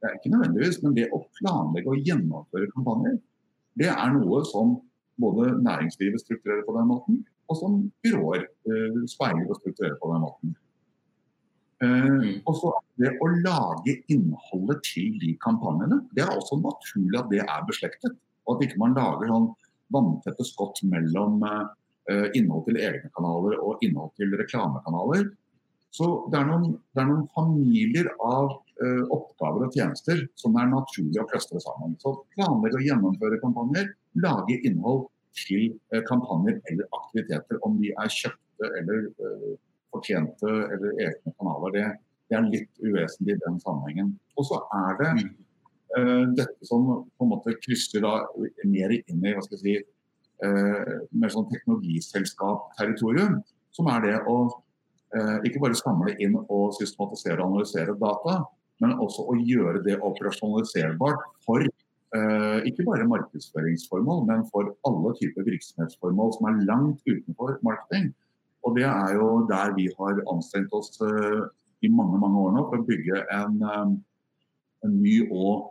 Det 0.01 0.09
er 0.09 0.17
ikke 0.17 0.31
nødvendigvis, 0.33 0.79
men 0.81 0.95
det 0.97 1.05
å 1.13 1.21
planlegge 1.37 1.93
og 1.93 2.09
gjennomføre 2.09 2.69
kampanjer, 2.73 3.19
det 3.79 3.89
er 3.93 4.13
noe 4.15 4.43
som 4.49 4.77
både 5.21 5.49
næringslivet 5.65 6.21
strukturerer 6.21 6.63
på 6.67 6.75
den 6.77 6.87
måten, 6.91 7.19
og 7.49 7.59
som 7.61 7.77
byråer 8.03 8.43
eh, 8.43 9.03
speiler 9.09 9.47
og 9.49 9.59
strukturerer 9.61 9.97
på 10.01 10.11
den 10.13 10.23
måten. 10.25 10.55
Eh, 11.85 12.41
og 12.49 12.53
så 12.59 12.73
Det 12.97 13.11
å 13.21 13.27
lage 13.45 13.93
innholdet 14.09 14.79
til 14.81 15.19
de 15.21 15.35
kampanjene, 15.43 15.99
det 16.17 16.23
er 16.23 16.31
også 16.33 16.57
naturlig 16.57 17.19
at 17.19 17.27
det 17.29 17.43
er 17.43 17.67
beslektet. 17.67 18.15
Og 18.47 18.55
at 18.55 18.63
ikke 18.65 18.79
man 18.81 18.95
lager 18.97 19.29
sånn 19.29 19.51
vanntette 19.93 20.45
skott 20.47 20.81
mellom 20.89 21.43
eh, 21.45 22.25
innhold 22.33 22.65
til 22.65 22.79
egne 22.81 23.11
kanaler 23.13 23.59
og 23.61 23.83
innhold 23.85 24.15
til 24.17 24.33
reklamekanaler. 24.39 25.29
Så 25.93 26.09
det 26.33 26.39
er 26.39 26.49
noen, 26.49 26.73
det 26.97 27.03
er 27.03 27.11
noen 27.11 27.29
familier 27.37 28.09
av 28.17 28.57
oppgaver 29.13 29.65
og 29.65 29.73
tjenester 29.73 30.19
som 30.37 30.57
er 30.61 30.67
naturlig 30.69 31.21
å 31.21 31.27
clustre 31.31 31.61
sammen. 31.63 31.95
Så 32.01 32.13
planlegge 32.35 32.77
og 32.77 32.85
gjennomføre 32.85 33.39
kampanjer, 33.41 33.87
lage 34.21 34.59
innhold 34.69 35.07
til 35.37 35.71
kampanjer 36.09 36.59
eller 36.69 36.89
aktiviteter, 36.99 37.57
om 37.65 37.79
de 37.81 37.93
er 37.93 38.13
kjøpte 38.13 38.69
eller 38.81 39.07
fortjente 39.93 40.53
eller 40.73 41.01
egne 41.07 41.33
kanaler. 41.39 41.73
Det, 41.75 41.85
det 42.29 42.37
er 42.37 42.47
litt 42.51 42.81
uvesentlig 42.83 43.35
i 43.35 43.41
den 43.43 43.59
sammenhengen. 43.63 44.13
Og 44.37 44.47
så 44.49 44.61
er 44.75 44.97
det 45.01 45.11
uh, 45.97 46.25
dette 46.37 46.67
som 46.67 46.87
på 47.07 47.27
en 47.27 47.33
måte 47.33 47.55
krysser 47.63 48.03
da 48.03 48.19
mer 48.67 48.95
inn 48.97 49.23
i 49.23 49.35
hva 49.35 49.43
skal 49.45 49.57
jeg 49.57 49.63
si, 49.63 49.75
uh, 50.45 50.93
mer 51.15 51.33
sånn 51.33 51.49
teknologiselskap-territorium. 51.53 53.39
Som 53.75 53.89
er 53.93 54.03
det 54.05 54.15
å 54.27 54.37
uh, 54.49 55.37
ikke 55.47 55.61
bare 55.63 55.79
samle 55.79 56.15
inn 56.23 56.37
og 56.43 56.75
systematisere 56.77 57.39
og 57.41 57.53
analysere 57.53 57.97
data, 58.01 58.41
men 58.83 58.95
også 59.01 59.25
å 59.31 59.35
gjøre 59.41 59.81
det 59.85 59.97
operasjonaliserbart 60.05 61.23
for 61.45 61.63
eh, 61.65 62.59
ikke 62.69 62.85
bare 62.87 63.07
markedsføringsformål, 63.09 64.25
men 64.29 64.45
for 64.51 64.73
alle 64.87 65.13
typer 65.19 65.47
virksomhetsformål 65.47 66.35
som 66.37 66.49
er 66.51 66.63
langt 66.69 67.01
utenfor 67.09 67.57
marketing. 67.65 68.11
Og 68.65 68.75
Det 68.75 68.85
er 68.89 69.15
jo 69.15 69.47
der 69.49 69.73
vi 69.77 69.87
har 69.97 70.21
anstrengt 70.31 70.73
oss 70.75 70.93
eh, 71.01 71.43
i 71.85 71.91
mange 71.93 72.19
mange 72.19 72.41
år 72.41 72.55
nå 72.55 72.63
for 72.69 72.81
å 72.81 72.87
bygge 72.87 73.21
en, 73.33 73.59
um, 73.61 73.91
en 74.85 74.95
ny 75.01 75.19
og, 75.29 75.69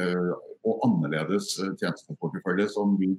eh, 0.00 0.30
og 0.66 0.84
annerledes 0.86 1.56
tjenesteportefølje 1.58 2.68
som 2.74 2.94
vi 3.00 3.12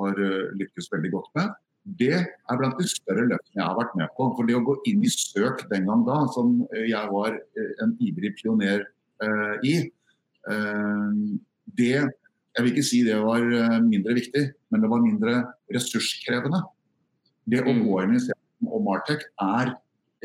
har 0.00 0.20
lykkes 0.60 0.90
veldig 0.92 1.12
godt 1.12 1.30
med. 1.38 1.52
Det 1.84 2.14
er 2.16 2.58
blant 2.60 2.78
de 2.80 2.86
større 2.88 3.26
løftene 3.28 3.60
jeg 3.60 3.66
har 3.66 3.78
vært 3.78 3.96
med 4.00 4.12
på. 4.16 4.28
For 4.36 4.48
det 4.48 4.56
å 4.56 4.64
gå 4.64 4.78
inn 4.90 5.04
i 5.04 5.12
søk 5.12 5.66
den 5.72 5.88
gang 5.90 6.04
da, 6.06 6.22
som 6.32 6.62
jeg 6.72 7.10
var 7.12 7.36
en 7.84 7.96
ivrig 8.04 8.32
pioner 8.40 8.86
uh, 9.24 9.56
i, 9.64 9.82
det 10.44 11.92
Jeg 11.96 12.60
vil 12.60 12.70
ikke 12.70 12.82
si 12.84 12.98
det 13.06 13.14
var 13.16 13.40
mindre 13.80 14.12
viktig, 14.18 14.42
men 14.68 14.82
det 14.84 14.90
var 14.92 15.00
mindre 15.00 15.36
ressurskrevende. 15.72 16.60
Det 17.48 17.62
å 17.64 17.72
mm. 17.72 17.80
gå 17.86 18.02
inn 18.02 18.18
i 18.18 18.20
og 18.70 18.84
Martech 18.84 19.24
er 19.42 19.72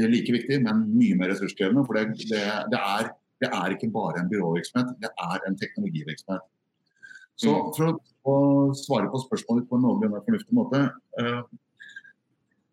like 0.08 0.32
viktig, 0.32 0.62
men 0.64 0.86
mye 0.94 1.18
mer 1.20 1.34
ressurskrevende. 1.34 1.84
For 1.88 1.98
det, 1.98 2.06
det, 2.30 2.44
det, 2.72 2.80
er, 2.80 3.12
det, 3.44 3.50
er, 3.50 3.76
ikke 3.76 3.92
bare 3.96 4.22
en 4.22 4.30
byråvirksomhet, 4.32 4.96
det 5.04 5.12
er 5.12 5.48
en 5.48 5.58
teknologivirksomhet. 5.60 6.46
Så 7.40 7.56
mm. 7.56 7.72
for 7.76 7.90
å, 7.90 7.94
å 8.30 8.38
svare 8.78 9.10
på 9.12 9.24
spørsmålet 9.26 9.68
på 9.70 9.78
en 9.78 9.86
noenlunde 9.88 10.22
fornuftig 10.26 10.56
måte 10.58 10.86
eh, 11.22 11.42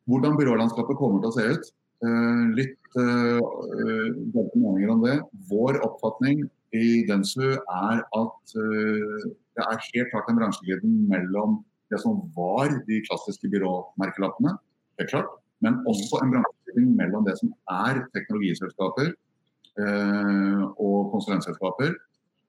Hvordan 0.07 0.37
byrålandskapet 0.39 0.99
kommer 1.01 1.19
til 1.23 1.33
å 1.33 1.35
se 1.35 1.47
ut? 1.51 1.71
Eh, 2.07 2.43
litt 2.55 2.75
delte 2.97 4.61
meninger 4.61 4.93
om 4.93 5.01
det. 5.03 5.17
Vår 5.51 5.81
oppfatning 5.85 6.45
i 6.75 7.05
Densu 7.09 7.55
er 7.55 8.03
at 8.03 8.55
eh, 8.59 9.27
det 9.57 9.65
er 9.65 9.85
helt 9.85 10.13
klart 10.13 10.31
en 10.31 10.39
bransjeglidning 10.41 11.07
mellom 11.11 11.61
det 11.93 12.01
som 12.03 12.19
var 12.37 12.73
de 12.89 13.01
klassiske 13.07 13.49
byråmerkelappene, 13.53 14.57
helt 15.01 15.13
klart, 15.13 15.31
men 15.63 15.79
også 15.89 16.21
en 16.23 16.35
bransjeglidning 16.35 16.97
mellom 16.99 17.27
det 17.29 17.37
som 17.39 17.53
er 17.71 18.03
teknologiselskaper 18.17 19.13
eh, 19.13 20.65
og 20.83 21.13
konsulentselskaper, 21.15 21.95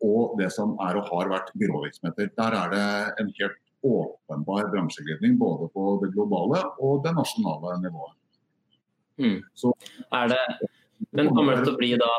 og 0.04 0.38
det 0.40 0.50
som 0.54 0.76
er 0.84 1.00
og 1.00 1.10
har 1.12 1.32
vært 1.32 1.54
byråvirksomheter. 1.58 2.30
Der 2.38 2.58
er 2.58 2.74
det 2.74 2.86
en 3.24 3.32
helt 3.40 3.62
åpenbar 3.88 4.70
bransjeglidning 4.74 5.38
både 5.38 5.70
på 5.74 5.98
det 6.04 6.12
globale 6.16 6.64
og 6.84 7.04
det 7.06 7.14
nasjonale 7.18 7.78
nivået. 7.82 8.18
Mm. 9.18 9.40
Så, 9.58 9.74
er 10.14 10.34
det, 10.34 10.42
men 11.10 11.32
kommer 11.34 11.58
det 11.58 11.66
til 11.66 11.74
å 11.74 11.80
bli 11.80 11.96
da 11.98 12.12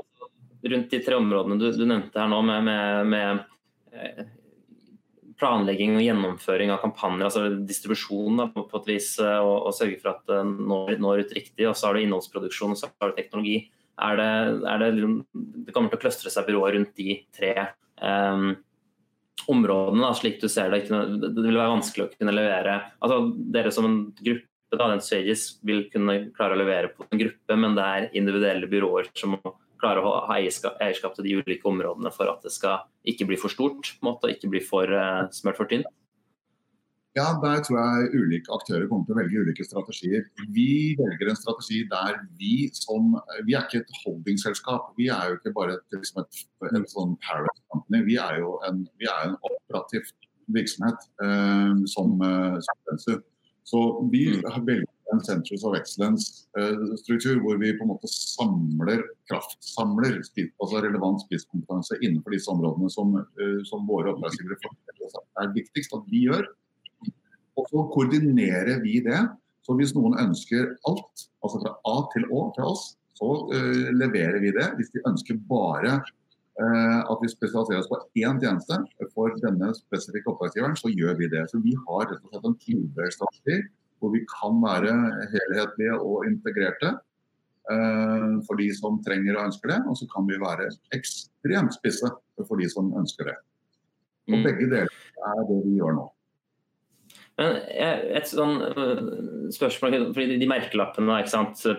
rundt 0.68 0.90
de 0.90 0.98
tre 1.04 1.14
områdene 1.14 1.58
du, 1.60 1.68
du 1.70 1.84
nevnte 1.86 2.18
her 2.18 2.30
nå, 2.30 2.40
med, 2.42 2.64
med, 2.66 3.12
med 3.12 3.94
eh, 3.94 4.24
planlegging 5.38 5.94
og 5.98 6.02
gjennomføring 6.02 6.72
av 6.74 6.80
kampanjer, 6.82 7.28
altså 7.28 7.44
distribusjon 7.68 8.40
da, 8.42 8.48
på, 8.54 8.66
et 8.80 8.90
vis, 8.90 9.12
eh, 9.22 9.38
og, 9.38 9.68
og 9.70 9.76
sørge 9.76 10.00
for 10.02 10.16
at 10.16 10.24
det 10.30 10.40
når, 10.50 10.96
når, 11.02 11.24
ut 11.24 11.36
riktig. 11.38 11.68
Og 11.68 11.76
så 11.78 11.88
har 11.88 11.98
du 11.98 12.04
innholdsproduksjon 12.04 12.74
og 12.74 12.80
så 12.80 12.90
har 12.90 13.12
du 13.12 13.20
teknologi. 13.20 13.60
Er 13.98 14.18
det, 14.20 14.30
er 14.70 14.82
det, 14.82 15.10
det 15.66 15.74
kommer 15.74 15.90
til 15.90 15.98
å 15.98 16.02
kløstre 16.04 16.30
seg 16.32 16.46
byråer 16.48 16.76
rundt 16.76 16.92
de 16.98 17.16
tre 17.34 17.54
um, 17.98 18.52
områdene, 19.50 20.04
da, 20.04 20.12
slik 20.16 20.40
du 20.42 20.48
ser 20.50 20.70
det. 20.72 20.84
det 20.88 21.44
vil 21.44 21.58
være 21.58 21.72
vanskelig 21.72 22.04
å 22.04 22.10
kunne 22.12 22.34
levere 22.34 22.74
altså 22.98 23.20
Dere 23.54 23.72
som 23.74 23.88
en 23.88 23.98
gruppe 24.16 24.46
da, 24.76 24.90
den 24.90 25.00
Stages 25.00 25.46
vil 25.64 25.86
kunne 25.92 26.18
klare 26.36 26.56
å 26.56 26.60
levere 26.60 26.90
på 26.92 27.06
en 27.06 27.20
gruppe, 27.22 27.56
men 27.56 27.76
det 27.78 27.86
er 27.86 28.08
individuelle 28.20 28.68
byråer 28.68 29.08
som 29.16 29.36
må 29.36 29.54
klare 29.80 30.02
å 30.02 30.10
ha 30.26 30.36
eierskap, 30.36 30.76
eierskap, 30.82 31.14
til 31.16 31.24
de 31.24 31.36
ulike 31.38 31.68
områdene 31.70 32.10
for 32.12 32.28
at 32.28 32.42
det 32.44 32.52
skal 32.52 32.82
ikke 33.08 33.28
bli 33.30 33.38
for 33.40 33.52
stort 33.52 33.94
måte, 34.04 34.26
og 34.26 34.34
ikke 34.34 34.50
bli 34.52 34.60
for 34.64 34.90
uh, 34.90 35.28
smørt 35.32 35.60
for 35.60 35.70
tynt? 35.70 35.88
Ja, 37.16 37.32
Der 37.42 37.62
tror 37.64 37.78
jeg 37.78 38.10
ulike 38.14 38.52
aktører 38.52 38.86
kommer 38.86 39.06
til 39.06 39.16
å 39.16 39.18
velge 39.18 39.40
ulike 39.42 39.64
strategier. 39.64 40.26
Vi 40.54 40.94
velger 40.98 41.30
en 41.30 41.40
strategi 41.40 41.80
der 41.90 42.20
vi 42.38 42.68
som 42.76 43.16
Vi 43.46 43.56
er 43.56 43.64
ikke 43.66 43.80
et 43.80 43.96
holdingselskap. 44.04 44.92
Vi 44.98 45.08
er 45.08 45.30
jo 45.30 45.38
ikke 45.38 45.54
bare 45.56 45.78
et, 45.78 45.86
liksom 45.96 46.22
et, 46.22 46.42
en 46.68 46.86
sånn 46.92 47.16
parent 47.24 47.64
company. 47.72 48.04
Vi 48.06 48.18
er 48.22 48.38
jo 48.42 48.58
en, 48.68 48.84
vi 49.00 49.08
er 49.08 49.30
en 49.30 49.38
operativ 49.40 50.12
virksomhet 50.52 51.08
eh, 51.24 51.74
som, 51.86 52.20
som 52.60 53.24
Så 53.68 53.80
vi 54.12 54.22
har 54.44 54.62
velger 54.64 54.86
en 55.12 55.24
Centers 55.24 55.64
of 55.64 55.76
Excellence-struktur, 55.76 57.36
eh, 57.36 57.42
hvor 57.42 57.58
vi 57.60 57.72
på 57.76 57.84
en 57.84 57.92
måte 57.92 58.08
samler 58.12 59.02
kraftsamler 59.30 60.20
altså 60.20 60.82
relevant 60.84 61.22
spisskompetanse 61.24 61.98
innenfor 62.02 62.36
disse 62.36 62.52
områdene 62.52 62.90
som, 62.92 63.16
eh, 63.16 63.60
som 63.68 63.86
våre 63.88 64.12
oppdragsgivere 64.12 64.58
er 65.42 65.54
viktigst 65.54 65.94
at 65.96 66.08
vi 66.12 66.26
gjør. 66.28 66.48
Og 67.58 67.66
så 67.70 67.84
koordinerer 67.94 68.78
vi 68.84 69.00
det. 69.04 69.20
Så 69.66 69.74
hvis 69.76 69.92
noen 69.96 70.16
ønsker 70.20 70.70
alt, 70.88 71.26
altså 71.44 71.60
fra 71.64 71.74
A 71.90 71.96
til 72.14 72.24
Å 72.32 72.46
til 72.56 72.70
oss, 72.70 72.92
så 73.18 73.28
uh, 73.50 73.88
leverer 73.98 74.38
vi 74.44 74.54
det. 74.54 74.70
Hvis 74.78 74.92
de 74.94 75.02
ønsker 75.08 75.40
bare 75.50 75.98
uh, 75.98 77.00
at 77.02 77.18
vi 77.24 77.30
spesialiserer 77.32 77.82
oss 77.82 77.90
på 77.90 77.98
én 78.22 78.38
tjeneste 78.40 78.78
for 79.12 79.34
denne 79.42 79.72
spesifikke 79.76 80.32
oppdragsgiveren, 80.32 80.78
så 80.78 80.92
gjør 80.92 81.18
vi 81.20 81.30
det. 81.34 81.44
Så 81.50 81.60
vi 81.64 81.74
har 81.74 82.06
rett 82.06 82.22
og 82.22 82.32
slett 82.32 82.48
en 82.48 82.56
tilbudsstrategi 82.64 83.18
strategi 83.18 83.74
hvor 83.98 84.12
vi 84.14 84.20
kan 84.30 84.60
være 84.62 84.92
helhetlige 85.32 85.96
og 85.98 86.28
integrerte 86.28 86.92
uh, 86.94 88.38
for 88.46 88.60
de 88.60 88.68
som 88.76 89.00
trenger 89.02 89.34
og 89.34 89.48
ønsker 89.50 89.74
det. 89.74 89.80
Og 89.90 89.98
så 89.98 90.06
kan 90.12 90.28
vi 90.30 90.38
være 90.38 90.70
ekstremt 90.96 91.74
spisse 91.76 92.12
for 92.44 92.62
de 92.62 92.70
som 92.70 92.94
ønsker 93.00 93.32
det. 93.32 93.40
Og 94.30 94.38
mm. 94.38 94.46
begge 94.46 94.70
deler 94.70 94.94
er 95.32 95.42
det 95.50 95.58
vi 95.64 95.80
gjør 95.80 95.98
nå. 95.98 96.06
Men 97.38 97.60
et 97.70 98.26
sånn 98.26 98.56
eh, 98.66 99.02
spørsmål, 99.54 100.10
fordi 100.16 100.40
De 100.40 100.50
merkelappene, 100.50 101.20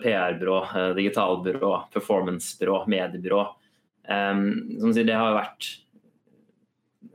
PR-byrå, 0.03 0.59
eh, 0.71 0.89
digitalbyrå, 0.97 1.73
performancebyrå, 1.93 2.85
mediebyrå 2.89 3.43
um, 3.43 4.45
som 4.79 4.93
sier, 4.95 5.07
Det 5.09 5.19
har 5.19 5.35
vært 5.35 5.73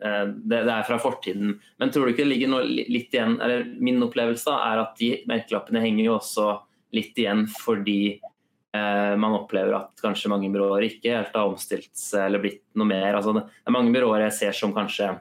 Eh, 0.05 0.27
det, 0.27 0.65
det, 0.65 0.73
er 0.73 0.83
fra 0.83 0.99
fortiden. 0.99 1.59
Men 1.79 1.91
tror 1.91 2.07
du 2.07 2.15
ikke 2.15 2.25
det 2.25 2.33
ligger 2.33 2.53
noe 2.53 2.65
litt 2.67 3.15
igjen 3.15 3.37
eller 3.41 3.67
Min 3.85 4.03
opplevelse 4.05 4.53
er 4.53 4.83
at 4.83 4.95
de 5.01 5.11
merkelappene 5.31 5.83
henger 5.85 6.09
jo 6.09 6.17
også 6.19 6.47
litt 6.95 7.19
igjen 7.19 7.45
fordi 7.51 8.17
eh, 8.17 9.15
man 9.21 9.37
opplever 9.39 9.77
at 9.79 10.03
kanskje 10.03 10.31
mange 10.33 10.51
byråer 10.55 10.89
ikke 10.89 11.17
helt 11.19 11.37
har 11.37 11.51
omstilt 11.51 11.93
seg 11.99 12.29
eller 12.29 12.43
blitt 12.43 12.63
noe 12.79 12.89
mer. 12.91 13.19
Altså, 13.19 13.37
det 13.39 13.45
er 13.45 13.77
mange 13.77 13.95
byråer 13.95 14.27
jeg 14.29 14.39
ser 14.41 14.59
som 14.61 14.75
kanskje 14.77 15.15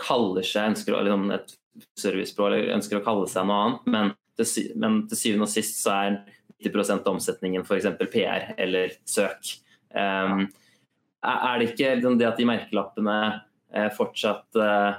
kaller 0.00 0.46
seg 0.46 0.72
ønsker 0.72 0.96
liksom 0.96 1.30
et 1.34 1.56
servicebyrå 1.98 2.48
eller 2.48 2.74
ønsker 2.76 2.98
å 2.98 3.04
kalle 3.04 3.28
seg 3.30 3.46
noe 3.48 3.60
annet, 3.66 3.90
men 3.94 4.14
til, 4.40 4.72
men 4.80 5.02
til 5.10 5.20
syvende 5.20 5.46
og 5.46 5.52
sist 5.52 5.82
så 5.82 5.96
er 5.96 6.18
90 6.60 6.96
av 6.96 7.12
omsetningen 7.14 7.62
f.eks. 7.64 7.88
PR 8.12 8.50
eller 8.60 8.96
søk. 9.08 9.54
Um, 9.92 10.48
er 11.20 11.60
det 11.60 11.70
ikke 11.72 11.94
liksom 11.98 12.18
det 12.20 12.28
at 12.28 12.40
de 12.40 12.48
merkelappene 12.48 13.20
Eh, 13.70 13.86
fortsatt 13.94 14.56
uh, 14.58 14.96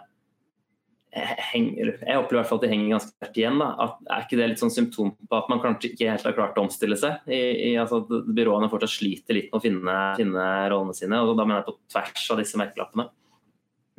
henger 1.52 1.90
Jeg 1.92 2.20
opplever 2.22 2.38
i 2.38 2.40
hvert 2.40 2.48
fall 2.48 2.60
at 2.62 2.64
de 2.64 2.70
henger 2.72 2.94
ganske 2.94 3.12
sterkt 3.12 3.40
igjen. 3.42 3.60
At, 3.60 3.98
er 4.08 4.24
ikke 4.24 4.40
det 4.40 4.48
litt 4.54 4.62
sånn 4.62 4.72
symptom 4.72 5.12
på 5.20 5.40
at 5.40 5.50
man 5.52 5.60
kanskje 5.64 5.92
ikke 5.92 6.08
helt 6.08 6.28
har 6.30 6.38
klart 6.38 6.60
å 6.60 6.64
omstille 6.64 6.96
seg? 7.00 7.26
I, 7.28 7.42
i, 7.72 7.72
altså 7.82 8.00
at 8.06 8.30
Byråene 8.32 8.72
fortsatt 8.72 8.94
sliter 8.94 9.36
litt 9.36 9.50
med 9.52 9.60
å 9.60 9.64
finne, 9.64 9.98
finne, 10.20 10.46
rollene 10.72 10.96
sine. 10.96 11.20
og 11.20 11.36
Da 11.36 11.44
mener 11.48 11.60
jeg 11.60 11.68
på 11.68 11.78
tvers 11.92 12.30
av 12.32 12.40
disse 12.40 12.62
merkelappene. 12.62 13.10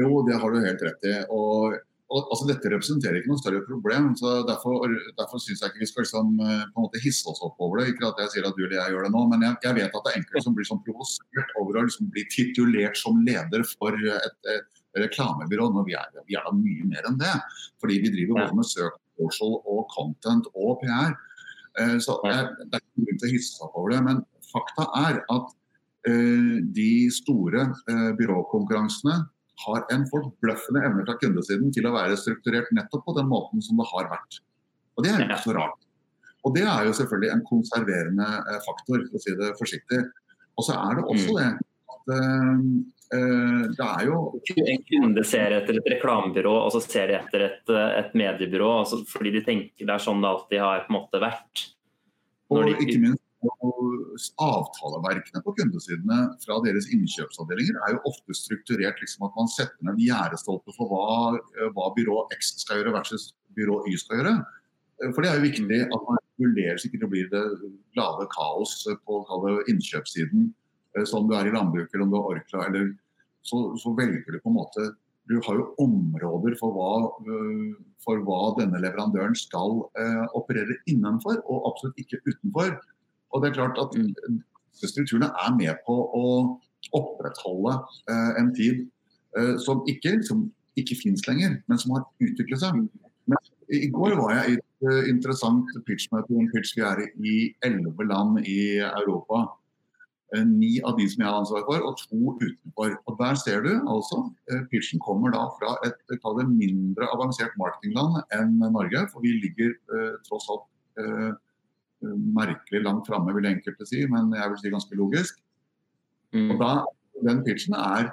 Jo, 0.00 0.22
det 0.24 0.40
har 0.40 0.54
du 0.54 0.64
helt 0.64 0.87
rett 0.88 1.08
i. 1.11 1.14
Og, 1.28 1.76
altså 2.20 2.46
Dette 2.48 2.70
representerer 2.72 3.18
ikke 3.18 3.31
noe 3.33 3.40
større 3.40 3.62
problem. 3.66 4.11
så 4.18 4.42
Derfor, 4.48 4.85
derfor 5.18 5.40
syns 5.40 5.62
jeg 5.62 5.72
ikke 5.72 5.83
vi 5.83 5.88
skal 5.88 6.05
liksom, 6.05 6.35
eh, 6.44 6.64
på 6.68 6.81
en 6.81 6.87
måte 6.87 7.01
hisse 7.03 7.29
oss 7.31 7.40
opp 7.44 7.61
over 7.64 7.81
det. 7.81 7.92
Ikke 7.92 8.11
at 8.11 8.20
jeg 8.25 8.33
sier 8.35 8.48
at 8.48 8.59
du 8.59 8.64
eller 8.66 8.79
jeg 8.79 8.94
gjør 8.94 9.07
det 9.07 9.12
nå, 9.14 9.22
men 9.33 9.46
jeg, 9.46 9.59
jeg 9.66 9.79
vet 9.79 9.96
at 9.96 10.07
det 10.07 10.12
er 10.12 10.20
enkelte 10.20 10.44
som 10.44 10.57
blir 10.59 10.68
sånn 10.68 10.83
provosert 10.85 11.57
over 11.62 11.79
å 11.79 11.87
liksom 11.87 12.12
bli 12.12 12.27
titulert 12.35 13.01
som 13.01 13.20
leder 13.27 13.64
for 13.72 13.96
et, 13.96 14.38
et 14.57 15.03
reklamebyrå. 15.05 15.70
Når 15.72 15.88
vi 15.88 15.96
er, 15.98 16.22
vi 16.29 16.38
er, 16.38 16.46
da 16.46 16.55
mye 16.59 16.88
mer 16.92 17.11
enn 17.11 17.18
det. 17.22 17.35
Fordi 17.83 17.98
vi 18.05 18.14
driver 18.18 18.42
både 18.42 18.61
med 18.61 18.70
søk, 18.70 19.01
social 19.22 19.59
og 19.62 19.83
content 19.94 20.48
og 20.53 20.79
PR. 20.85 21.16
Eh, 21.81 21.98
så 22.05 22.20
jeg, 22.29 22.53
Det 22.66 22.79
er 22.79 22.85
ikke 22.85 23.09
grunn 23.09 23.25
til 23.25 23.31
å 23.31 23.35
hisse 23.38 23.57
seg 23.57 23.68
opp 23.70 23.83
over 23.83 23.96
det. 23.96 24.05
Men 24.11 24.25
fakta 24.53 24.90
er 25.07 25.22
at 25.33 25.53
uh, 26.11 26.57
de 26.77 26.92
store 27.14 27.70
byråkonkurransene 28.18 29.22
har 29.66 29.84
en 29.94 30.04
forbløffende 30.10 30.82
evne 30.86 31.04
fra 31.06 31.18
kundesiden 31.20 31.72
til 31.74 31.86
å 31.88 31.94
være 31.94 32.18
strukturert 32.18 32.72
nettopp 32.74 33.04
på 33.06 33.16
den 33.18 33.28
måten 33.30 33.62
som 33.64 33.80
det 33.80 33.88
har 33.90 34.08
vært. 34.12 34.40
Og 34.96 35.04
Det 35.04 35.12
er 35.12 35.26
ikke 35.26 35.42
så 35.44 35.56
rart. 35.56 35.78
Og 36.42 36.56
Det 36.56 36.64
er 36.66 36.88
jo 36.88 36.96
selvfølgelig 36.98 37.30
en 37.32 37.44
konserverende 37.46 38.28
eh, 38.50 38.58
faktor, 38.64 39.04
for 39.10 39.20
å 39.20 39.22
si 39.22 39.36
det 39.38 39.52
forsiktig. 39.60 40.00
Og 40.58 40.66
så 40.66 40.74
er 40.76 40.98
det 40.98 41.04
også 41.06 41.30
mm. 41.30 41.38
det 41.38 41.50
at 41.92 42.10
uh, 42.12 42.58
det 43.12 43.86
er 43.86 44.06
jo 44.08 44.18
En 44.64 44.84
kunde 44.88 45.22
ser 45.28 45.52
etter 45.58 45.78
et 45.78 45.88
reklamebyrå, 45.94 46.52
og 46.64 46.72
så 46.72 46.80
ser 46.80 47.10
de 47.10 47.18
etter 47.18 47.44
et, 47.46 47.72
et 47.72 48.14
mediebyrå. 48.16 48.70
Altså 48.82 49.02
fordi 49.08 49.34
de 49.36 49.44
tenker 49.46 49.86
det 49.86 49.94
er 49.94 50.02
sånn 50.02 50.24
det 50.24 50.30
alltid 50.30 50.64
har 50.64 50.86
på 50.86 50.92
en 50.92 50.96
måte 50.96 51.20
vært. 51.22 51.66
Og 52.52 52.72
ikke 52.72 52.98
minst 53.00 53.21
avtaleverkene 53.42 55.42
på 55.42 55.55
kundesidene 55.59 56.18
fra 56.44 56.59
deres 56.62 56.87
innkjøpsavdelinger 56.94 57.78
er 57.83 57.96
jo 57.96 58.02
ofte 58.11 58.37
strukturert 58.38 59.00
liksom 59.02 59.26
at 59.26 59.38
man 59.38 59.50
setter 59.50 59.88
ned 59.88 60.02
gjerdestolper 60.02 60.76
for 60.76 60.92
hva, 60.92 61.38
hva, 61.74 61.88
byrå 61.96 62.26
X 62.38 62.55
skal 62.62 62.81
gjøre 62.81 62.94
versus 62.98 63.33
byrå 63.57 63.83
Y 63.90 63.96
skal 63.98 64.20
gjøre. 64.20 64.37
For 65.12 65.24
det 65.24 65.33
er 65.33 65.40
jo 65.40 65.48
viktig 65.48 65.81
at 65.88 66.07
man 66.07 66.20
regulerer 66.38 66.78
så 66.78 66.88
ikke 66.88 67.02
det 67.02 67.11
blir 67.11 67.31
det 67.33 67.42
lave 67.98 68.28
kaos 68.31 68.76
på 69.07 69.22
innkjøpssiden 69.72 70.52
sånn 71.09 71.28
du 71.28 71.37
er 71.37 71.48
i 71.48 71.55
landbruket 71.55 71.94
eller 71.94 72.07
om 72.07 72.12
du 72.12 72.18
har 72.18 72.28
Orkla. 72.35 72.66
Eller, 72.68 72.92
så, 73.42 73.64
så, 73.81 73.94
velger 73.98 74.28
du 74.28 74.42
på 74.42 74.52
en 74.52 74.61
måte 74.61 74.92
Du 75.31 75.37
har 75.46 75.59
jo 75.59 75.70
områder 75.81 76.57
for 76.59 76.74
hva, 76.74 76.92
eh, 77.22 77.74
for 78.02 78.22
hva 78.26 78.40
denne 78.59 78.81
leverandøren 78.83 79.37
skal 79.38 79.85
eh, 79.98 80.24
operere 80.38 80.81
innenfor, 80.90 81.38
og 81.46 81.68
absolutt 81.70 82.00
ikke 82.02 82.20
utenfor. 82.26 82.74
Og 83.33 83.42
det 83.42 83.51
er 83.51 83.59
klart 83.61 83.81
at 83.81 83.97
mm. 83.97 84.40
strukturene 84.77 85.31
er 85.45 85.57
med 85.57 85.81
på 85.87 85.97
å 86.16 86.27
opprettholde 86.97 87.77
eh, 88.11 88.33
en 88.40 88.51
tid 88.57 88.85
eh, 89.38 89.55
som 89.62 89.83
ikke, 89.88 90.18
som 90.27 90.47
ikke 90.79 90.99
fins 90.99 91.25
lenger, 91.29 91.59
men 91.68 91.81
som 91.81 91.97
har 91.97 92.07
utviklet 92.25 92.62
seg. 92.62 92.85
Men 93.31 93.51
I 93.73 93.88
går 93.95 94.16
var 94.18 94.37
jeg 94.37 94.55
i 94.55 94.59
et 94.59 94.87
uh, 94.88 95.03
interessant 95.09 95.68
pitchmøte 95.87 96.35
om 96.35 96.49
pitch 96.53 96.75
vi 96.77 96.85
er 96.85 97.03
i 97.07 97.37
elleve 97.64 98.07
land 98.09 98.40
i 98.42 98.81
Europa. 98.83 99.45
Eh, 100.35 100.42
ni 100.49 100.75
av 100.85 100.99
de 100.99 101.07
som 101.12 101.23
jeg 101.23 101.29
har 101.29 101.38
ansvar 101.38 101.64
for, 101.68 101.87
og 101.87 102.01
to 102.01 102.35
utenfor. 102.40 102.97
Og 103.07 103.21
Der 103.21 103.38
ser 103.40 103.64
du 103.64 103.71
altså 103.79 104.25
uh, 104.51 104.64
Pitchen 104.73 105.01
kommer 105.05 105.33
da 105.33 105.47
fra 105.61 105.77
et 105.87 105.97
det, 106.11 106.49
mindre 106.51 107.09
avansert 107.14 107.57
marketingland 107.61 108.21
enn 108.35 108.59
Norge. 108.64 109.07
For 109.12 109.25
vi 109.25 109.37
ligger 109.45 109.77
tross 110.27 110.51
alt 110.53 110.68
merkelig 112.36 112.82
langt 112.84 113.06
framme, 113.08 113.34
vil 113.36 113.50
enkelte 113.50 113.86
si, 113.88 114.02
men 114.10 114.32
jeg 114.36 114.52
vil 114.52 114.60
si 114.60 114.72
ganske 114.74 114.98
logisk. 114.98 115.38
Mm. 116.32 116.50
Og 116.54 116.58
da, 116.62 116.72
Den 117.22 117.44
pitchen 117.46 117.76
er, 117.78 118.08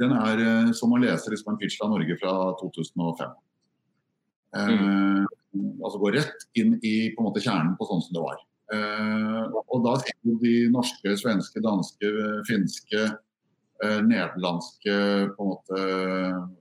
den 0.00 0.12
er 0.16 0.40
eh, 0.42 0.70
som 0.74 0.90
å 0.90 0.98
lese 0.98 1.30
liksom 1.30 1.52
en 1.52 1.58
pitch 1.60 1.76
fra 1.78 1.90
Norge 1.92 2.16
fra 2.18 2.32
2005. 2.58 3.34
Eh, 4.56 4.70
mm. 4.74 5.26
altså 5.84 6.00
gå 6.02 6.12
rett 6.16 6.46
inn 6.58 6.78
i 6.82 7.12
på 7.14 7.22
en 7.22 7.28
måte 7.28 7.42
kjernen 7.44 7.76
på 7.78 7.86
sånn 7.86 8.02
som 8.02 8.16
det 8.16 8.24
var. 8.24 8.40
Eh, 8.74 9.58
og 9.60 9.84
da 9.86 9.96
sitter 10.02 10.40
de 10.42 10.54
norske, 10.74 11.14
svenske, 11.18 11.62
danske, 11.62 12.10
finske, 12.48 13.06
eh, 13.84 14.00
nederlandske 14.06 14.96
på 15.36 15.46
en 15.46 15.52
måte 15.52 15.80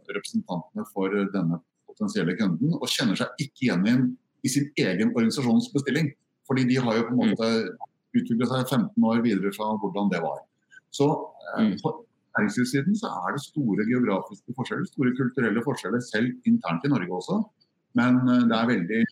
representantene 0.09 0.85
for 0.93 1.13
denne 1.33 1.61
potensielle 1.89 2.35
kunden 2.39 2.77
og 2.77 2.89
kjenner 2.89 3.19
seg 3.19 3.45
ikke 3.45 3.67
igjen 3.67 3.87
i 3.89 3.95
i 4.43 4.51
sin 4.51 4.67
egen 4.79 5.13
organisasjons 5.15 5.71
bestilling. 5.75 6.11
Fordi 6.49 6.65
de 6.69 6.79
har 6.81 6.97
jo 6.97 7.07
på 7.07 7.15
en 7.15 7.33
måte 7.33 7.49
utviklet 8.17 8.49
seg 8.49 8.71
15 8.79 9.09
år 9.11 9.21
videre 9.25 9.51
fra 9.55 9.73
hvordan 9.81 10.09
det 10.13 10.21
var. 10.23 10.41
Så 10.95 11.07
eh, 11.57 11.67
mm. 11.67 11.75
på 11.83 11.93
næringslivssiden 12.37 12.97
så 12.97 13.11
er 13.21 13.35
det 13.35 13.45
store 13.45 13.85
geografiske 13.91 14.55
forskjeller, 14.57 14.89
store 14.89 15.13
kulturelle 15.19 15.63
forskjeller, 15.65 16.01
selv 16.13 16.49
internt 16.49 16.85
i 16.85 16.93
Norge 16.93 17.21
også. 17.21 17.39
Men 17.99 18.21
eh, 18.25 18.45
det 18.49 18.59
er 18.59 18.73
veldig 18.73 19.05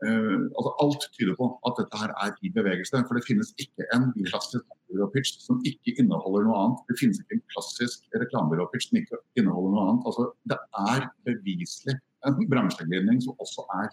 Uh, 0.00 0.48
altså 0.56 0.70
Alt 0.82 1.02
tyder 1.12 1.34
på 1.36 1.46
at 1.68 1.74
dette 1.76 1.98
her 2.00 2.10
er 2.24 2.30
i 2.46 2.48
bevegelse. 2.56 3.02
For 3.06 3.18
det 3.18 3.26
finnes 3.26 3.50
ikke 3.60 3.84
en 3.92 4.06
klassisk 4.30 4.62
reklamebyråpitch 4.64 5.42
som 5.44 5.58
ikke 5.70 5.92
inneholder 6.00 6.46
noe 6.46 6.60
annet. 6.62 6.78
Det 6.88 6.96
finnes 7.00 7.20
ikke 7.20 7.36
en 7.36 7.42
klassisk 7.52 8.06
reklamebyrå-pitch 8.22 8.88
som 8.88 9.00
ikke 9.02 9.20
inneholder 9.36 9.74
noe 9.74 9.84
annet. 9.90 10.06
Altså 10.08 10.30
Det 10.48 10.58
er 10.86 11.04
beviselig 11.28 11.98
en 12.28 12.38
bransjeglidning 12.50 13.20
som 13.24 13.38
også 13.40 13.64
er 13.78 13.88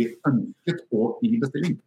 i 0.00 0.08
ønsket 0.28 0.84
og 0.94 1.22
i 1.26 1.36
bestilling. 1.40 1.78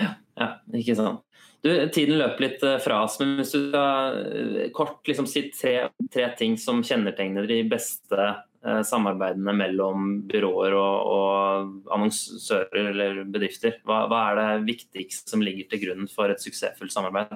Ja, 0.00 0.14
ja, 0.38 0.48
ikke 0.74 0.96
sant. 0.98 1.22
Du, 1.64 1.70
tiden 1.94 2.18
løper 2.20 2.44
litt 2.44 2.64
eh, 2.66 2.80
fra 2.82 2.98
oss, 3.06 3.16
men 3.22 3.38
hvis 3.38 3.54
du 3.54 3.70
skal 3.70 4.18
eh, 4.20 4.66
kort 4.76 5.06
liksom, 5.08 5.28
si 5.30 5.46
tre, 5.54 5.88
tre, 6.12 6.26
ting 6.36 6.58
som 6.60 6.82
kjennetegner 6.84 7.46
de 7.48 7.62
beste 7.70 8.18
eh, 8.20 8.82
samarbeidene 8.84 9.54
mellom 9.56 10.10
byråer 10.28 10.76
og, 10.76 11.14
og 11.14 11.94
annonsører 11.96 12.90
eller 12.90 13.22
bedrifter, 13.24 13.78
hva, 13.88 14.02
hva, 14.10 14.20
er 14.28 14.40
det 14.42 14.68
viktigste 14.74 15.32
som 15.32 15.44
ligger 15.44 15.70
til 15.70 15.86
grunn 15.86 16.10
for 16.12 16.34
et 16.34 16.44
suksessfullt 16.44 16.92
samarbeid? 16.92 17.32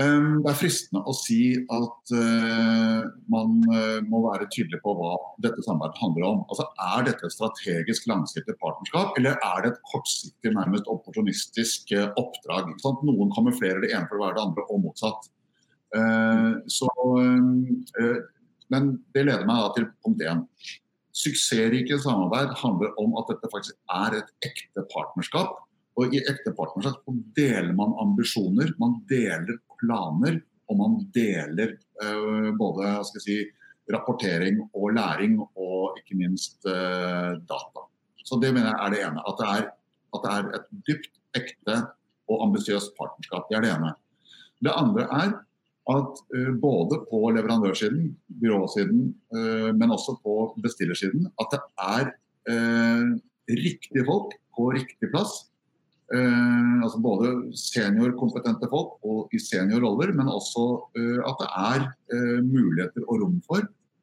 Ehm, 0.00 0.38
det 0.40 0.48
er 0.48 0.56
fristende 0.56 1.02
å 1.04 1.12
si 1.12 1.52
at 1.68 2.12
uh, 2.16 3.02
man 3.32 3.58
uh, 3.68 3.98
må 4.08 4.22
være 4.24 4.46
tydelig 4.54 4.78
på 4.80 4.94
hva 4.96 5.10
dette 5.44 5.60
samarbeidet 5.66 6.00
handler 6.00 6.28
om. 6.30 6.38
Altså, 6.48 6.64
Er 6.80 7.04
dette 7.10 7.28
et 7.28 7.34
strategisk 7.34 8.06
langsiktig 8.08 8.56
partnerskap, 8.62 9.12
eller 9.20 9.36
er 9.36 9.58
det 9.64 9.74
et 9.74 9.82
kortsiktig, 9.90 10.54
nærmest 10.56 10.88
opportunistisk 10.88 11.92
uh, 11.98 12.08
oppdrag? 12.20 12.72
Sånn 12.80 13.02
noen 13.04 13.34
kamuflerer 13.36 13.84
det 13.84 13.92
ene 13.92 14.08
for 14.08 14.16
å 14.16 14.24
være 14.24 14.38
det 14.38 14.46
andre, 14.46 14.66
og 14.72 14.84
motsatt. 14.86 15.30
Så, 16.72 16.86
men 18.72 18.86
det 19.12 19.26
leder 19.26 19.42
meg 19.44 19.74
til 19.76 19.84
punkt 20.00 20.22
én. 20.24 20.38
Suksessrike 21.12 21.98
samarbeid 22.00 22.54
handler 22.62 22.94
om 23.02 23.12
at 23.20 23.28
dette 23.28 23.50
faktisk 23.52 23.76
er 23.92 24.16
et 24.22 24.30
ekte 24.48 24.86
partnerskap. 24.94 25.58
Og 26.00 26.14
I 26.14 26.22
ekte 26.24 26.54
partnerskap 26.56 27.08
deler 27.36 27.72
man 27.76 27.92
ambisjoner, 28.00 28.72
man 28.80 28.96
deler 29.10 29.58
planer, 29.82 30.38
og 30.70 30.78
man 30.78 30.96
deler 31.12 31.74
uh, 32.00 32.48
både 32.56 32.94
si, 33.20 33.42
rapportering 33.92 34.62
og 34.72 34.94
læring, 34.96 35.36
og 35.42 35.98
ikke 36.00 36.16
minst 36.22 36.64
uh, 36.64 37.36
data. 37.36 37.86
Så 38.24 38.38
Det 38.40 38.52
mener 38.54 38.70
jeg 38.70 38.80
er 38.86 38.94
det 38.94 39.02
ene. 39.04 39.24
At 39.28 39.40
det 39.40 39.48
er, 39.50 39.64
at 40.14 40.24
det 40.24 40.34
er 40.36 40.50
et 40.60 40.68
dypt, 40.88 41.12
ekte 41.36 41.78
og 42.28 42.42
ambisiøst 42.46 42.92
partnerskap. 42.96 43.48
Det 43.50 43.56
er 43.58 43.64
det 43.64 43.72
ene. 43.74 43.94
Det 44.62 44.72
andre 44.72 45.06
er 45.20 45.30
at 45.92 46.24
uh, 46.36 46.52
både 46.62 47.02
på 47.10 47.20
leverandørsiden, 47.36 48.14
byråsiden, 48.40 49.04
men 49.76 49.90
også 49.90 50.16
på 50.24 50.54
bestillersiden, 50.62 51.26
at 51.40 51.52
det 51.52 51.60
er 51.82 52.12
riktige 53.50 54.04
folk 54.06 54.34
på 54.56 54.68
riktig 54.76 55.08
plass 55.10 55.51
altså 56.12 56.98
både 57.00 57.28
seniorkompetente 57.56 58.68
folk 58.68 58.98
og 59.08 59.32
i 59.32 59.38
seniorroller, 59.40 60.12
men 60.12 60.28
også 60.28 60.64
uh, 60.98 61.20
at 61.24 61.38
det 61.40 61.48
er 61.50 61.86
uh, 62.12 62.40
muligheter 62.44 63.06
og 63.06 63.22
rom 63.22 63.38
for 63.46 63.62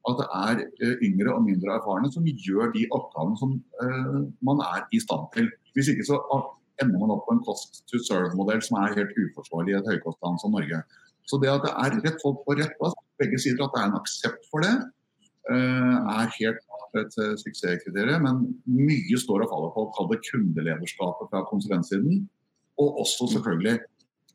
at 0.10 0.16
det 0.18 0.28
er 0.34 0.62
yngre 1.06 1.36
og 1.36 1.44
mindre 1.46 1.76
erfarne 1.76 2.10
som 2.10 2.26
gjør 2.26 2.72
de 2.74 2.88
oppgavene 2.96 3.38
som 3.38 3.52
man 4.48 4.62
er 4.64 4.86
i 4.96 5.00
stand 5.04 5.28
til. 5.36 5.50
Hvis 5.76 5.92
ikke 5.92 6.06
så 6.08 6.18
ender 6.82 7.02
man 7.02 7.14
opp 7.14 7.28
på 7.28 7.36
en 7.36 7.44
cost 7.46 7.84
to 7.92 8.00
serve-modell 8.08 8.64
som 8.66 8.80
er 8.80 8.96
helt 8.96 9.12
uforsvarlig 9.20 9.76
i 9.76 9.78
et 9.78 9.90
høykostland 9.92 10.40
som 10.42 10.56
Norge. 10.56 10.80
Så 11.30 11.38
det 11.44 11.52
at 11.52 11.68
det 11.68 11.74
er 11.84 12.00
rett 12.08 12.24
folk 12.24 12.40
på 12.48 12.56
rett 12.58 12.74
plass, 12.80 12.96
begge 13.22 13.38
sider 13.44 13.68
at 13.68 13.76
det 13.76 13.84
er 13.84 13.92
en 13.92 14.00
aksept 14.00 14.48
for 14.50 14.66
det, 14.66 14.74
er 15.50 16.34
helt 16.40 16.64
et 16.98 17.16
eh, 17.22 17.36
suksesskriterium, 17.40 18.26
men 18.26 18.42
mye 18.66 19.20
står 19.20 19.46
og 19.46 19.52
faller 19.52 19.74
på 19.76 19.86
å 19.86 19.92
kalle 19.96 20.16
det 20.16 20.30
kundelederskapet 20.30 21.32
fra 21.32 21.44
konsulentsiden. 21.50 22.24
Og 22.80 23.02
også 23.04 23.28
selvfølgelig 23.34 23.80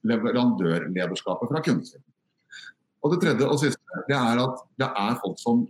leverandørlederskapet 0.04 1.50
fra 1.50 1.62
kundesiden. 1.64 2.04
Og 3.04 3.12
Det 3.12 3.20
tredje 3.24 3.48
og 3.48 3.60
siste 3.60 4.04
det 4.08 4.16
er 4.16 4.40
at 4.40 4.62
det 4.80 4.88
er 4.88 5.18
folk 5.20 5.40
som 5.40 5.66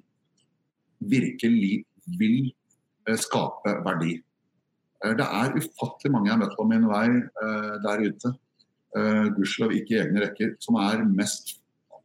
virkelig 1.15 1.85
vil 2.19 2.39
eh, 3.09 3.19
skape 3.19 3.77
verdi. 3.87 4.17
Eh, 5.05 5.17
det 5.19 5.27
er 5.27 5.59
ufattelig 5.59 6.15
mange 6.15 6.31
jeg 6.31 6.37
har 6.37 6.43
møtt 6.45 6.57
på 6.59 6.69
min 6.71 6.89
vei 6.91 7.09
der 7.85 8.09
ute, 8.09 8.37
gudskjelov 8.95 9.73
ikke 9.75 9.97
i 9.97 10.01
egne 10.05 10.21
rekker, 10.23 10.53
som 10.63 10.77
er 10.79 11.01
mest 11.03 11.57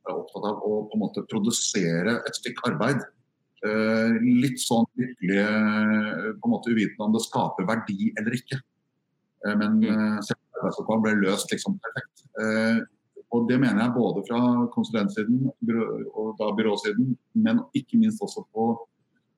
opptatt 0.09 0.45
av 0.49 0.63
å 0.65 0.83
på 0.89 0.97
en 0.97 1.03
måte 1.03 1.21
produsere 1.29 2.15
et 2.25 2.37
stykke 2.39 2.71
arbeid. 2.71 3.03
Eh, 3.67 4.19
litt 4.39 4.61
sånn 4.63 4.87
lykkelig 4.99 5.41
på 6.39 6.47
en 6.47 6.53
måte 6.53 6.71
uvitende 6.71 7.07
om 7.09 7.15
det 7.15 7.25
skaper 7.25 7.67
verdi 7.67 8.11
eller 8.19 8.37
ikke. 8.37 8.59
Eh, 9.45 9.55
men 9.59 9.81
mm. 9.83 9.89
arbeidsoppgaven 10.19 11.05
ble 11.07 11.17
løst 11.25 11.51
liksom 11.53 11.79
perfekt. 11.83 12.25
Og 13.29 13.43
Det 13.45 13.59
mener 13.61 13.83
jeg 13.83 13.93
både 13.93 14.23
fra 14.25 14.39
konsulentsiden 14.73 15.51
og 16.17 16.31
da 16.39 16.47
byråsiden, 16.57 17.11
men 17.37 17.59
ikke 17.77 17.99
minst 18.01 18.23
også 18.25 18.41
på 18.55 18.71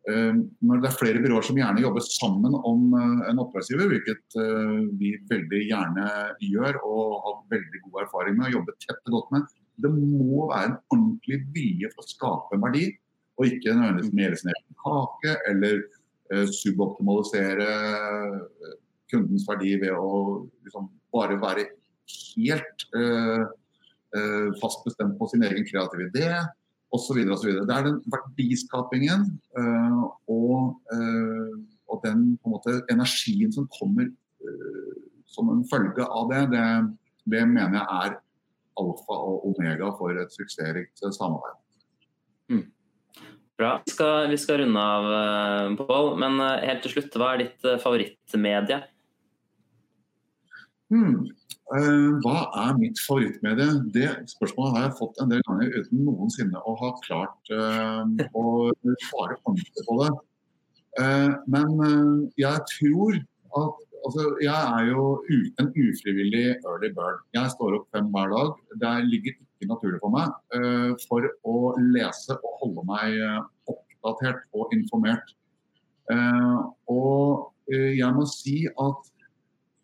Eh, 0.10 0.34
når 0.66 0.80
det 0.82 0.88
er 0.90 0.98
flere 0.98 1.20
byråer 1.22 1.46
som 1.46 1.58
gjerne 1.60 1.84
jobber 1.84 2.02
sammen 2.02 2.56
om 2.58 2.88
eh, 2.98 3.20
en 3.30 3.42
oppdragsgiver, 3.44 3.92
hvilket 3.92 4.38
eh, 4.42 4.80
vi 4.98 5.12
veldig 5.30 5.60
gjerne 5.68 6.06
gjør 6.42 6.80
og 6.82 7.20
har 7.26 7.36
veldig 7.54 7.82
god 7.84 8.00
erfaring 8.08 8.40
med 8.40 8.48
å 8.48 8.56
jobbe 8.56 8.76
tett 8.82 9.12
og 9.12 9.18
godt 9.20 9.36
med, 9.36 9.52
det 9.86 9.92
må 9.94 10.48
være 10.50 10.72
en 10.72 10.80
ordentlig 10.96 11.38
vilje 11.54 11.92
for 11.94 12.02
å 12.02 12.10
skape 12.16 12.58
en 12.58 12.66
verdi, 12.66 12.88
og 13.40 13.48
ikke 13.48 13.74
nødvendigvis 13.74 14.14
mele 14.18 14.38
sin 14.38 14.52
egen 14.54 14.78
kake 14.84 15.36
eller 15.50 15.82
suboptimalisere 16.48 17.68
kundens 19.12 19.46
verdi 19.50 19.76
ved 19.82 19.94
å 19.96 20.14
liksom, 20.66 20.88
bare 21.14 21.38
være 21.42 21.68
helt 22.32 22.88
uh, 22.96 23.44
uh, 24.16 24.48
fast 24.62 24.84
bestemt 24.88 25.18
på 25.20 25.28
sin 25.32 25.46
egen 25.48 25.68
kreative 25.68 26.10
idé 26.10 26.32
osv. 26.92 27.22
Det 27.24 27.76
er 27.76 27.88
den 27.88 28.02
verdiskapingen 28.12 29.28
uh, 29.60 30.02
og, 30.32 30.82
uh, 30.94 31.54
og, 31.88 32.02
den 32.06 32.34
måte, 32.48 32.82
energien 32.92 33.54
som 33.54 33.70
kommer 33.80 34.12
som 35.32 35.48
en 35.54 35.62
følge 35.70 36.04
av 36.04 36.28
det, 36.32 36.42
det, 36.52 36.64
det, 37.32 37.42
mener 37.48 37.78
jeg 37.78 38.00
er 38.02 38.16
alfa 38.82 39.16
og 39.16 39.46
omega 39.48 39.92
for 39.96 40.18
et 40.20 40.34
suksessrikt 40.34 41.04
samarbeid. 41.16 41.60
Mm. 42.52 42.66
Bra. 43.62 43.76
Vi 43.86 43.94
skal, 43.94 44.32
vi 44.32 44.40
skal, 44.42 44.64
runde 44.64 44.86
av, 44.96 45.76
Pål. 45.78 46.16
Men 46.24 46.42
helt 46.66 46.82
til 46.82 46.96
slutt, 46.96 47.14
hva 47.22 47.36
er 47.36 47.46
ditt 47.46 47.70
favorittmedie? 47.84 48.82
Hmm. 50.92 51.22
Uh, 51.72 52.20
hva 52.20 52.50
er 52.66 52.74
mitt 52.76 53.00
favorittmedie? 53.00 53.78
Det 53.96 54.10
spørsmålet 54.34 54.74
har 54.76 54.82
jeg 54.90 54.98
fått 54.98 55.22
en 55.24 55.30
del 55.32 55.44
ganger 55.48 55.78
uten 55.78 56.02
noensinne 56.04 56.64
å 56.68 56.74
ha 56.82 56.90
klart 57.06 57.52
uh, 57.56 58.04
å 58.36 58.44
svare 59.06 59.38
ordentlig 59.46 59.86
på 59.88 59.96
det. 60.02 60.10
Uh, 61.00 61.32
men 61.48 61.72
jeg 62.36 62.66
tror 62.74 63.22
at 63.62 63.80
altså, 64.04 64.26
Jeg 64.44 64.52
er 64.58 64.90
jo 64.90 65.06
en 65.62 65.72
ufrivillig 65.86 66.44
early 66.58 66.92
bird. 66.98 67.24
Jeg 67.38 67.54
står 67.56 67.80
opp 67.80 67.88
fem 67.96 68.12
hver 68.12 68.36
dag. 68.36 68.60
Det 68.84 68.94
ligger 69.08 69.40
ikke 69.62 69.70
naturlig 69.70 70.02
for 70.02 70.14
meg 70.14 70.34
for 71.06 71.30
å 71.48 71.56
lese 71.94 72.36
og 72.36 72.58
holde 72.64 72.84
meg 72.90 73.22
oppdatert 73.70 74.44
og 74.58 74.74
informert. 74.76 75.36
og 76.90 77.52
jeg 77.72 78.12
må 78.18 78.26
si 78.28 78.66
at 78.68 79.12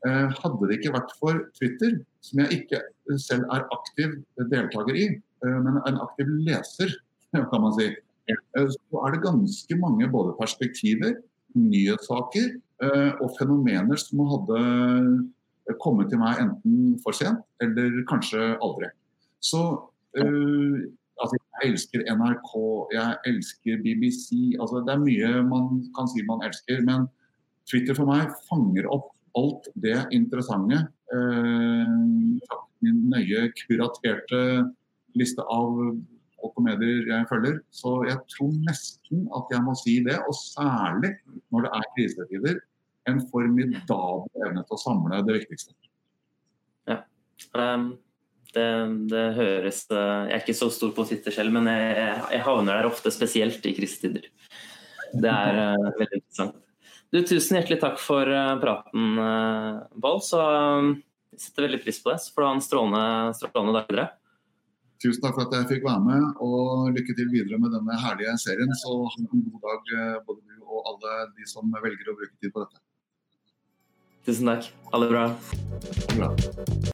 Eh, 0.06 0.34
hadde 0.42 0.68
det 0.70 0.78
ikke 0.78 0.94
vært 0.94 1.14
for 1.18 1.40
Twitter, 1.58 1.96
som 2.22 2.44
jeg 2.44 2.62
ikke 2.62 2.82
selv 3.20 3.48
er 3.54 3.66
aktiv 3.74 4.14
deltaker 4.52 4.94
i, 4.96 5.08
eh, 5.18 5.58
men 5.66 5.80
en 5.90 5.98
aktiv 6.04 6.30
leser, 6.46 6.94
kan 7.52 7.64
man 7.64 7.74
si, 7.80 7.90
eh, 8.30 8.70
så 8.76 9.02
er 9.04 9.16
det 9.16 9.24
ganske 9.26 9.80
mange 9.82 10.10
både 10.14 10.36
perspektiver, 10.40 11.18
nyhetssaker 11.58 12.58
og 13.24 13.32
fenomener 13.40 13.98
som 13.98 14.20
hadde 14.30 14.58
kommet 15.82 16.12
til 16.12 16.20
meg 16.22 16.38
enten 16.44 16.92
for 17.02 17.16
sent 17.18 17.40
eller 17.64 17.96
kanskje 18.06 18.52
aldri. 18.62 18.92
Så 19.44 19.62
altså, 21.22 21.38
jeg 21.38 21.72
elsker 21.72 22.06
NRK, 22.14 22.54
jeg 22.94 23.18
elsker 23.32 23.84
BBC. 23.84 24.56
Altså, 24.62 24.82
det 24.86 24.96
er 24.96 25.04
mye 25.04 25.32
man 25.48 25.84
kan 25.98 26.10
si 26.12 26.26
man 26.28 26.44
elsker, 26.48 26.82
men 26.88 27.08
Twitter 27.70 27.98
for 27.98 28.10
meg 28.10 28.32
fanger 28.48 28.88
opp 28.94 29.12
alt 29.38 29.70
det 29.84 29.98
interessante. 30.16 30.86
Eh, 31.14 31.96
min 32.86 33.02
nøye 33.12 33.48
kuraterte 33.58 34.42
liste 35.18 35.44
av 35.50 35.74
og 36.46 36.54
komedier 36.54 37.08
jeg 37.10 37.28
følger. 37.30 37.60
Så 37.74 37.94
jeg 38.08 38.20
tror 38.34 38.54
nesten 38.68 39.26
at 39.36 39.54
jeg 39.54 39.64
må 39.66 39.76
si 39.80 39.98
det, 40.06 40.18
og 40.30 40.36
særlig 40.38 41.16
når 41.54 41.68
det 41.68 41.72
er 41.80 41.92
krisetider. 41.96 42.60
En 43.08 43.22
formidabel 43.32 44.44
evne 44.44 44.66
til 44.68 44.76
å 44.76 44.82
samle 44.82 45.22
det 45.24 45.38
viktigste. 45.40 45.74
Ja. 46.90 46.98
Um, 47.56 47.94
det, 48.58 48.70
det, 49.14 49.26
høres 49.38 49.84
Jeg 49.94 50.34
er 50.34 50.42
ikke 50.42 50.58
så 50.58 50.72
stor 50.74 50.92
på 50.98 51.06
Twitter 51.08 51.36
selv, 51.36 51.54
men 51.56 51.70
jeg, 51.70 52.18
jeg 52.34 52.46
havner 52.46 52.80
der 52.80 52.90
ofte, 52.90 53.14
spesielt 53.14 53.66
i 53.70 53.76
krisetider. 53.78 54.28
Det 55.16 55.32
er 55.32 55.60
uh, 55.78 55.92
veldig 55.98 56.20
interessant. 56.20 56.64
Du, 57.14 57.22
tusen 57.24 57.56
hjertelig 57.56 57.80
takk 57.80 58.00
for 58.04 58.28
uh, 58.28 58.56
praten, 58.60 59.20
Pål. 59.96 60.18
Eh, 60.18 60.24
så 60.28 60.42
eh, 60.44 60.90
jeg 61.38 61.44
setter 61.46 61.68
veldig 61.68 61.82
pris 61.86 62.02
på 62.04 62.12
det. 62.12 62.18
Så 62.24 62.34
får 62.34 62.44
du 62.44 62.48
ha 62.48 62.56
en 62.58 62.66
strålende, 62.66 63.36
strålende 63.40 63.76
dag 63.78 63.92
videre. 63.92 64.08
Tusen 64.98 65.22
takk 65.24 65.38
for 65.38 65.46
at 65.46 65.54
jeg 65.54 65.70
fikk 65.76 65.86
være 65.86 66.04
med, 66.04 66.28
og 66.42 66.90
lykke 66.96 67.16
til 67.16 67.30
videre 67.30 67.62
med 67.62 67.76
denne 67.78 68.00
herlige 68.02 68.34
serien. 68.42 68.74
Så 68.82 68.98
ha 68.98 69.14
en 69.22 69.30
god 69.30 69.62
dag, 69.70 69.94
både 70.28 70.42
du 70.42 70.68
og 70.68 70.92
alle 70.92 71.20
de 71.38 71.48
som 71.48 71.70
velger 71.78 72.12
å 72.12 72.18
bruke 72.18 72.34
tid 72.42 72.52
på 72.52 72.66
dette. 72.66 72.82
Tusen 74.28 74.52
takk. 74.52 74.72
Ha 74.92 75.06
det 75.06 75.14
bra. 75.14 75.30
bra. 76.18 76.78